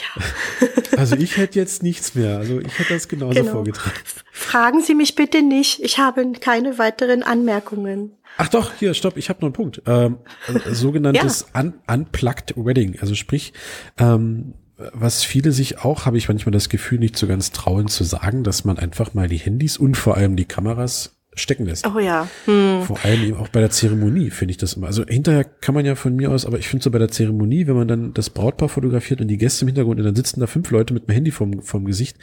Also 0.98 1.18
ich 1.18 1.36
hätte 1.36 1.60
jetzt 1.60 1.84
nichts 1.84 2.16
mehr. 2.16 2.38
Also 2.38 2.60
ich 2.62 2.80
hätte 2.80 2.94
das 2.94 3.10
genauso 3.10 3.40
genau. 3.40 3.52
vorgetragen. 3.52 4.00
Fragen 4.32 4.82
Sie 4.82 4.96
mich 4.96 5.16
bitte 5.16 5.42
nicht. 5.42 5.82
Ich 5.82 5.98
habe 5.98 6.32
keine 6.40 6.78
weiteren 6.78 7.22
Anmerkungen. 7.22 8.12
Ach 8.38 8.48
doch, 8.48 8.72
hier, 8.80 8.94
stopp, 8.94 9.18
ich 9.18 9.30
habe 9.30 9.40
noch 9.40 9.48
einen 9.48 9.54
Punkt. 9.54 9.82
Ähm, 9.86 10.18
also 10.48 10.74
sogenanntes 10.74 11.48
ja. 11.54 11.62
Un 11.62 11.74
Unplugged 11.88 12.54
Wedding. 12.56 12.98
Also 13.02 13.16
sprich, 13.16 13.54
ähm, 13.98 14.54
was 14.78 15.24
viele 15.24 15.52
sich 15.52 15.80
auch, 15.80 16.06
habe 16.06 16.18
ich 16.18 16.28
manchmal 16.28 16.52
das 16.52 16.70
Gefühl, 16.70 17.00
nicht 17.00 17.18
so 17.18 17.28
ganz 17.28 17.52
trauen 17.52 17.88
zu 17.88 18.04
sagen, 18.04 18.44
dass 18.44 18.66
man 18.66 18.78
einfach 18.78 19.14
mal 19.14 19.28
die 19.28 19.38
Handys 19.38 19.78
und 19.78 19.96
vor 19.96 20.18
allem 20.18 20.36
die 20.36 20.46
Kameras 20.46 21.15
stecken 21.36 21.66
lässt. 21.66 21.86
Oh 21.86 22.00
ja. 22.00 22.28
Hm. 22.46 22.84
Vor 22.84 22.98
allem 23.04 23.24
eben 23.24 23.38
auch 23.38 23.50
bei 23.50 23.60
der 23.60 23.70
Zeremonie 23.70 24.30
finde 24.30 24.52
ich 24.52 24.58
das 24.58 24.74
immer. 24.74 24.88
Also 24.88 25.06
hinterher 25.06 25.44
kann 25.44 25.76
man 25.76 25.86
ja 25.86 25.96
von 25.96 26.16
mir 26.16 26.32
aus, 26.32 26.46
aber 26.46 26.58
ich 26.58 26.68
finde 26.68 26.84
so 26.84 26.92
bei 26.92 27.00
der 27.00 27.10
Zeremonie, 27.10 27.68
wenn 27.68 27.76
man 27.76 27.88
dann 27.88 28.14
das 28.14 28.30
Brautpaar 28.30 28.70
fotografiert 28.70 29.22
und 29.22 29.28
die 29.28 29.38
Gäste 29.38 29.66
im 29.66 29.68
Hintergrund 29.68 30.00
und 30.00 30.06
dann 30.06 30.16
sitzen 30.16 30.40
da 30.40 30.48
fünf 30.48 30.72
Leute 30.72 30.94
mit 30.94 31.08
dem 31.08 31.14
Handy 31.14 31.32
vom, 31.32 31.62
vom 31.62 31.86
Gesicht, 31.86 32.18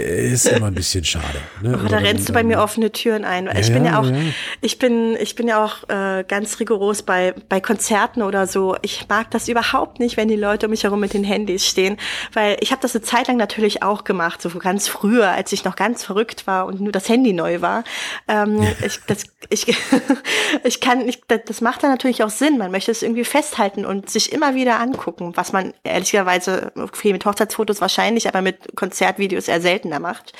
ist 0.00 0.46
immer 0.46 0.66
ein 0.66 0.74
bisschen 0.74 1.04
schade. 1.04 1.40
Ne? 1.62 1.78
Oh, 1.82 1.88
da 1.88 1.98
rennst 1.98 2.28
du 2.28 2.32
bei 2.32 2.42
mir 2.42 2.60
offene 2.60 2.92
Türen 2.92 3.24
ein. 3.24 3.46
Ja, 3.46 3.58
ich 3.58 3.72
bin 3.72 3.84
ja 3.84 4.00
auch, 4.00 4.06
ja. 4.06 4.16
ich 4.60 4.78
bin, 4.78 5.16
ich 5.20 5.34
bin 5.34 5.48
ja 5.48 5.64
auch 5.64 5.88
äh, 5.88 6.24
ganz 6.26 6.58
rigoros 6.60 7.02
bei 7.02 7.34
bei 7.48 7.60
Konzerten 7.60 8.22
oder 8.22 8.46
so. 8.46 8.76
Ich 8.82 9.06
mag 9.08 9.30
das 9.30 9.48
überhaupt 9.48 10.00
nicht, 10.00 10.16
wenn 10.16 10.28
die 10.28 10.36
Leute 10.36 10.66
um 10.66 10.70
mich 10.70 10.84
herum 10.84 11.00
mit 11.00 11.14
den 11.14 11.24
Handys 11.24 11.66
stehen, 11.66 11.96
weil 12.32 12.56
ich 12.60 12.72
habe 12.72 12.82
das 12.82 12.94
eine 12.94 13.02
Zeit 13.02 13.28
lang 13.28 13.36
natürlich 13.36 13.82
auch 13.82 14.04
gemacht, 14.04 14.42
so 14.42 14.50
ganz 14.50 14.88
früher, 14.88 15.30
als 15.30 15.52
ich 15.52 15.64
noch 15.64 15.76
ganz 15.76 16.04
verrückt 16.04 16.46
war 16.46 16.66
und 16.66 16.80
nur 16.80 16.92
das 16.92 17.08
Handy 17.08 17.32
neu 17.32 17.60
war. 17.60 17.84
Ähm, 18.28 18.60
ich, 18.84 19.00
das, 19.06 19.24
ich, 19.48 19.66
ich 20.64 20.80
kann, 20.80 21.08
ich, 21.08 21.20
das 21.26 21.60
macht 21.60 21.82
dann 21.82 21.90
natürlich 21.90 22.22
auch 22.22 22.30
Sinn. 22.30 22.58
Man 22.58 22.70
möchte 22.70 22.90
es 22.90 23.02
irgendwie 23.02 23.24
festhalten 23.24 23.84
und 23.84 24.10
sich 24.10 24.32
immer 24.32 24.54
wieder 24.54 24.80
angucken, 24.80 25.32
was 25.36 25.52
man 25.52 25.72
ehrlicherweise 25.84 26.72
okay, 26.76 27.12
mit 27.12 27.24
Hochzeitsfotos 27.24 27.80
wahrscheinlich, 27.80 28.28
aber 28.28 28.42
mit 28.42 28.76
Konzertvideos 28.76 29.48
eher 29.48 29.60
seltener 29.90 30.00
macht. 30.00 30.32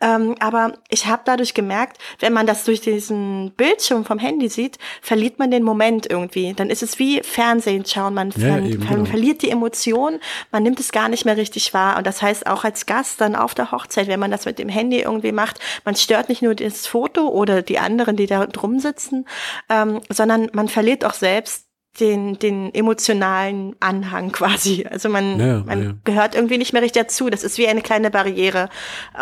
Ähm, 0.00 0.34
aber 0.38 0.74
ich 0.88 1.06
habe 1.06 1.22
dadurch 1.24 1.54
gemerkt, 1.54 1.98
wenn 2.20 2.32
man 2.32 2.46
das 2.46 2.64
durch 2.64 2.80
diesen 2.80 3.52
Bildschirm 3.56 4.04
vom 4.04 4.18
Handy 4.18 4.48
sieht, 4.48 4.78
verliert 5.02 5.38
man 5.38 5.50
den 5.50 5.62
Moment 5.62 6.10
irgendwie. 6.10 6.52
Dann 6.54 6.70
ist 6.70 6.82
es 6.82 6.98
wie 6.98 7.22
Fernsehen 7.22 7.84
schauen. 7.84 8.14
Man, 8.14 8.30
ja, 8.36 8.58
eben, 8.58 8.84
man 8.84 8.94
genau. 8.94 9.04
verliert 9.04 9.42
die 9.42 9.50
Emotion, 9.50 10.20
man 10.52 10.62
nimmt 10.62 10.80
es 10.80 10.92
gar 10.92 11.08
nicht 11.08 11.24
mehr 11.24 11.36
richtig 11.36 11.74
wahr. 11.74 11.96
Und 11.96 12.06
das 12.06 12.22
heißt 12.22 12.46
auch 12.46 12.64
als 12.64 12.86
Gast 12.86 13.20
dann 13.20 13.36
auf 13.36 13.54
der 13.54 13.72
Hochzeit, 13.72 14.08
wenn 14.08 14.20
man 14.20 14.30
das 14.30 14.44
mit 14.44 14.58
dem 14.58 14.68
Handy 14.68 15.00
irgendwie 15.00 15.32
macht, 15.32 15.58
man 15.84 15.96
stört 15.96 16.28
nicht 16.28 16.42
nur 16.42 16.54
das 16.54 16.86
Foto 16.86 17.28
oder 17.28 17.62
die 17.62 17.78
anderen, 17.78 18.16
die 18.16 18.26
da 18.26 18.46
drum 18.46 18.78
sitzen, 18.78 19.26
ähm, 19.68 20.00
sondern 20.08 20.50
man 20.52 20.68
verliert 20.68 21.04
auch 21.04 21.14
selbst 21.14 21.66
den, 22.00 22.38
den 22.38 22.74
emotionalen 22.74 23.76
Anhang 23.80 24.32
quasi. 24.32 24.84
Also 24.90 25.08
man, 25.08 25.38
ja, 25.38 25.62
man 25.64 25.82
ja. 25.82 25.92
gehört 26.04 26.34
irgendwie 26.34 26.58
nicht 26.58 26.72
mehr 26.72 26.82
richtig 26.82 27.02
dazu. 27.02 27.30
Das 27.30 27.44
ist 27.44 27.58
wie 27.58 27.68
eine 27.68 27.82
kleine 27.82 28.10
Barriere. 28.10 28.68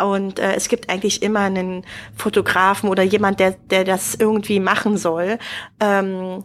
Und 0.01 0.39
äh, 0.39 0.55
es 0.55 0.69
gibt 0.69 0.89
eigentlich 0.89 1.21
immer 1.21 1.41
einen 1.41 1.85
Fotografen 2.15 2.89
oder 2.89 3.03
jemand, 3.03 3.39
der, 3.39 3.51
der 3.51 3.83
das 3.83 4.15
irgendwie 4.15 4.59
machen 4.59 4.97
soll. 4.97 5.37
Ähm, 5.79 6.43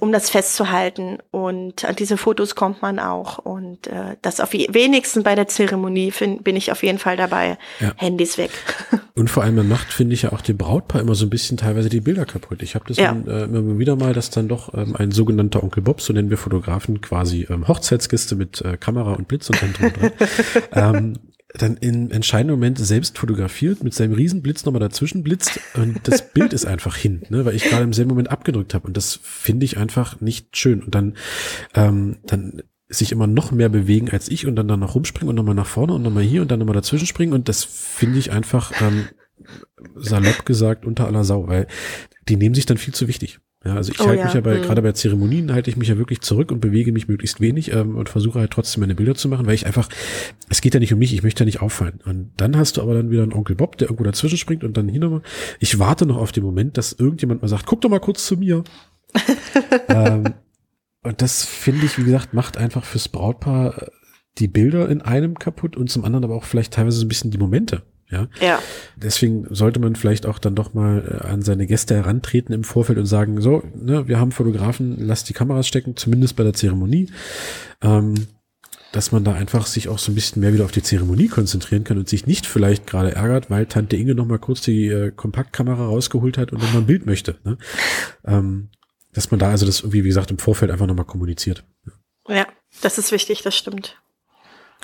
um 0.00 0.12
das 0.12 0.30
festzuhalten. 0.30 1.18
Und 1.30 1.84
an 1.84 1.96
diese 1.96 2.16
Fotos 2.16 2.54
kommt 2.54 2.82
man 2.82 2.98
auch. 2.98 3.38
Und 3.38 3.86
äh, 3.86 4.16
das 4.22 4.40
auf 4.40 4.52
wenigsten 4.52 5.22
bei 5.22 5.34
der 5.34 5.48
Zeremonie 5.48 6.10
find, 6.10 6.44
bin 6.44 6.56
ich 6.56 6.70
auf 6.72 6.82
jeden 6.82 6.98
Fall 6.98 7.16
dabei. 7.16 7.58
Ja. 7.80 7.92
Handys 7.96 8.38
weg. 8.38 8.50
Und 9.14 9.28
vor 9.30 9.42
allem 9.42 9.56
man 9.56 9.68
macht, 9.68 9.92
finde 9.92 10.14
ich 10.14 10.22
ja 10.22 10.32
auch 10.32 10.40
dem 10.40 10.56
Brautpaar 10.56 11.00
immer 11.00 11.14
so 11.14 11.26
ein 11.26 11.30
bisschen 11.30 11.56
teilweise 11.56 11.88
die 11.88 12.00
Bilder 12.00 12.24
kaputt. 12.24 12.62
Ich 12.62 12.74
habe 12.74 12.84
das 12.86 12.98
ja. 12.98 13.12
dann, 13.12 13.26
äh, 13.26 13.44
immer 13.44 13.78
wieder 13.78 13.96
mal, 13.96 14.12
dass 14.12 14.30
dann 14.30 14.46
doch 14.46 14.72
ähm, 14.74 14.94
ein 14.94 15.10
sogenannter 15.10 15.62
Onkel 15.64 15.82
Bob, 15.82 16.00
so 16.00 16.12
nennen 16.12 16.30
wir 16.30 16.38
Fotografen, 16.38 17.00
quasi 17.00 17.46
ähm, 17.50 17.66
Hochzeitskiste 17.66 18.36
mit 18.36 18.60
äh, 18.60 18.76
Kamera 18.76 19.14
und 19.14 19.26
Blitz 19.26 19.50
und 19.50 19.60
dann 19.60 19.72
drunter. 19.72 20.12
ähm, 20.72 21.18
dann 21.54 21.78
in 21.78 22.10
entscheidenden 22.10 22.56
Moment 22.56 22.78
selbst 22.78 23.16
fotografiert, 23.16 23.82
mit 23.82 23.94
seinem 23.94 24.12
Riesenblitz 24.12 24.64
nochmal 24.64 24.80
dazwischen 24.80 25.22
blitzt 25.22 25.58
und 25.74 26.00
das 26.06 26.30
Bild 26.32 26.52
ist 26.52 26.66
einfach 26.66 26.96
hin, 26.96 27.22
ne, 27.30 27.44
weil 27.44 27.54
ich 27.54 27.64
gerade 27.64 27.84
im 27.84 27.94
selben 27.94 28.10
Moment 28.10 28.30
abgedrückt 28.30 28.74
habe 28.74 28.86
und 28.86 28.96
das 28.96 29.18
finde 29.22 29.64
ich 29.64 29.78
einfach 29.78 30.20
nicht 30.20 30.56
schön 30.56 30.82
und 30.82 30.94
dann 30.94 31.16
ähm, 31.74 32.18
dann 32.24 32.62
sich 32.90 33.12
immer 33.12 33.26
noch 33.26 33.50
mehr 33.50 33.68
bewegen 33.68 34.10
als 34.10 34.28
ich 34.28 34.46
und 34.46 34.56
dann 34.56 34.68
dann 34.68 34.80
noch 34.80 34.94
rumspringen 34.94 35.30
und 35.30 35.36
nochmal 35.36 35.54
nach 35.54 35.66
vorne 35.66 35.94
und 35.94 36.02
nochmal 36.02 36.22
hier 36.22 36.42
und 36.42 36.50
dann 36.50 36.58
nochmal 36.58 36.74
dazwischen 36.74 37.06
springen 37.06 37.32
und 37.32 37.48
das 37.48 37.64
finde 37.64 38.18
ich 38.18 38.30
einfach 38.30 38.72
ähm, 38.82 39.08
salopp 39.94 40.44
gesagt 40.44 40.84
unter 40.84 41.06
aller 41.06 41.24
Sau, 41.24 41.48
weil 41.48 41.66
die 42.28 42.36
nehmen 42.36 42.54
sich 42.54 42.66
dann 42.66 42.78
viel 42.78 42.94
zu 42.94 43.08
wichtig. 43.08 43.40
Ja, 43.64 43.74
also 43.74 43.90
ich 43.90 43.98
oh, 44.00 44.06
halte 44.06 44.20
ja. 44.20 44.24
mich 44.26 44.34
ja 44.34 44.40
bei, 44.40 44.58
mhm. 44.58 44.62
gerade 44.62 44.82
bei 44.82 44.92
Zeremonien 44.92 45.52
halte 45.52 45.68
ich 45.68 45.76
mich 45.76 45.88
ja 45.88 45.98
wirklich 45.98 46.20
zurück 46.20 46.52
und 46.52 46.60
bewege 46.60 46.92
mich 46.92 47.08
möglichst 47.08 47.40
wenig 47.40 47.72
ähm, 47.72 47.96
und 47.96 48.08
versuche 48.08 48.38
halt 48.38 48.52
trotzdem 48.52 48.80
meine 48.82 48.94
Bilder 48.94 49.16
zu 49.16 49.28
machen, 49.28 49.46
weil 49.46 49.54
ich 49.54 49.66
einfach, 49.66 49.88
es 50.48 50.60
geht 50.60 50.74
ja 50.74 50.80
nicht 50.80 50.92
um 50.92 51.00
mich, 51.00 51.12
ich 51.12 51.24
möchte 51.24 51.42
ja 51.42 51.46
nicht 51.46 51.60
auffallen. 51.60 52.00
Und 52.04 52.30
dann 52.36 52.56
hast 52.56 52.76
du 52.76 52.82
aber 52.82 52.94
dann 52.94 53.10
wieder 53.10 53.24
einen 53.24 53.32
Onkel 53.32 53.56
Bob, 53.56 53.76
der 53.76 53.88
irgendwo 53.88 54.04
dazwischen 54.04 54.38
springt 54.38 54.62
und 54.62 54.76
dann 54.76 54.88
hier 54.88 55.00
nochmal. 55.00 55.22
Ich 55.58 55.80
warte 55.80 56.06
noch 56.06 56.18
auf 56.18 56.30
den 56.30 56.44
Moment, 56.44 56.78
dass 56.78 56.92
irgendjemand 56.92 57.42
mal 57.42 57.48
sagt, 57.48 57.66
guck 57.66 57.80
doch 57.80 57.90
mal 57.90 57.98
kurz 57.98 58.26
zu 58.26 58.36
mir. 58.36 58.62
ähm, 59.88 60.34
und 61.02 61.20
das 61.20 61.44
finde 61.44 61.86
ich, 61.86 61.98
wie 61.98 62.04
gesagt, 62.04 62.34
macht 62.34 62.58
einfach 62.58 62.84
fürs 62.84 63.08
Brautpaar 63.08 63.82
äh, 63.82 63.86
die 64.38 64.48
Bilder 64.48 64.88
in 64.88 65.02
einem 65.02 65.36
kaputt 65.36 65.76
und 65.76 65.90
zum 65.90 66.04
anderen 66.04 66.24
aber 66.24 66.36
auch 66.36 66.44
vielleicht 66.44 66.74
teilweise 66.74 66.98
so 66.98 67.04
ein 67.04 67.08
bisschen 67.08 67.32
die 67.32 67.38
Momente. 67.38 67.82
Ja? 68.10 68.28
ja. 68.40 68.62
Deswegen 68.96 69.46
sollte 69.50 69.80
man 69.80 69.96
vielleicht 69.96 70.26
auch 70.26 70.38
dann 70.38 70.54
doch 70.54 70.74
mal 70.74 71.20
äh, 71.22 71.26
an 71.26 71.42
seine 71.42 71.66
Gäste 71.66 71.94
herantreten 71.94 72.54
im 72.54 72.64
Vorfeld 72.64 72.98
und 72.98 73.06
sagen, 73.06 73.40
so, 73.40 73.62
ne, 73.74 74.08
wir 74.08 74.18
haben 74.18 74.32
Fotografen, 74.32 74.96
lasst 74.98 75.28
die 75.28 75.34
Kameras 75.34 75.66
stecken, 75.66 75.96
zumindest 75.96 76.36
bei 76.36 76.44
der 76.44 76.54
Zeremonie. 76.54 77.10
Ähm, 77.82 78.14
dass 78.92 79.12
man 79.12 79.22
da 79.22 79.34
einfach 79.34 79.66
sich 79.66 79.88
auch 79.88 79.98
so 79.98 80.10
ein 80.10 80.14
bisschen 80.14 80.40
mehr 80.40 80.54
wieder 80.54 80.64
auf 80.64 80.72
die 80.72 80.82
Zeremonie 80.82 81.28
konzentrieren 81.28 81.84
kann 81.84 81.98
und 81.98 82.08
sich 82.08 82.26
nicht 82.26 82.46
vielleicht 82.46 82.86
gerade 82.86 83.14
ärgert, 83.14 83.50
weil 83.50 83.66
Tante 83.66 83.96
Inge 83.96 84.14
noch 84.14 84.24
mal 84.24 84.38
kurz 84.38 84.62
die 84.62 84.86
äh, 84.86 85.10
Kompaktkamera 85.10 85.84
rausgeholt 85.84 86.38
hat 86.38 86.52
und 86.52 86.62
noch 86.62 86.72
mal 86.72 86.80
ein 86.80 86.86
Bild 86.86 87.04
möchte. 87.04 87.36
Ne? 87.44 87.58
Ähm, 88.24 88.70
dass 89.12 89.30
man 89.30 89.40
da 89.40 89.50
also 89.50 89.66
das 89.66 89.80
irgendwie, 89.80 90.04
wie 90.04 90.08
gesagt, 90.08 90.30
im 90.30 90.38
Vorfeld 90.38 90.70
einfach 90.70 90.86
noch 90.86 90.94
mal 90.94 91.04
kommuniziert. 91.04 91.64
Ja, 92.28 92.46
Das 92.80 92.96
ist 92.96 93.12
wichtig, 93.12 93.42
das 93.42 93.56
stimmt. 93.56 94.00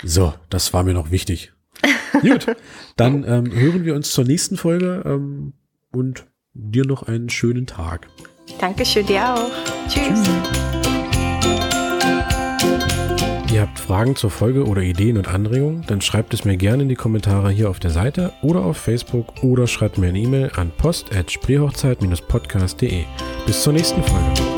So, 0.02 0.34
das 0.50 0.72
war 0.74 0.82
mir 0.82 0.94
noch 0.94 1.10
wichtig. 1.10 1.53
Gut, 2.20 2.56
dann 2.96 3.24
ähm, 3.26 3.52
hören 3.52 3.84
wir 3.84 3.94
uns 3.94 4.10
zur 4.10 4.24
nächsten 4.24 4.56
Folge 4.56 5.02
ähm, 5.04 5.52
und 5.92 6.26
dir 6.54 6.86
noch 6.86 7.04
einen 7.04 7.30
schönen 7.30 7.66
Tag. 7.66 8.08
Dankeschön, 8.60 9.06
dir 9.06 9.34
auch. 9.34 9.50
Tschüss. 9.88 10.22
Tschüss. 10.22 10.74
Ihr 13.54 13.62
habt 13.62 13.78
Fragen 13.78 14.16
zur 14.16 14.30
Folge 14.30 14.66
oder 14.66 14.82
Ideen 14.82 15.16
und 15.16 15.28
Anregungen, 15.28 15.84
dann 15.86 16.00
schreibt 16.00 16.34
es 16.34 16.44
mir 16.44 16.56
gerne 16.56 16.82
in 16.82 16.88
die 16.88 16.96
Kommentare 16.96 17.50
hier 17.50 17.70
auf 17.70 17.78
der 17.78 17.92
Seite 17.92 18.32
oder 18.42 18.64
auf 18.64 18.78
Facebook 18.78 19.44
oder 19.44 19.68
schreibt 19.68 19.96
mir 19.96 20.08
eine 20.08 20.18
E-Mail 20.18 20.50
an 20.56 20.72
post@spreehochzeit-podcast.de. 20.76 23.04
Bis 23.46 23.62
zur 23.62 23.74
nächsten 23.74 24.02
Folge. 24.02 24.53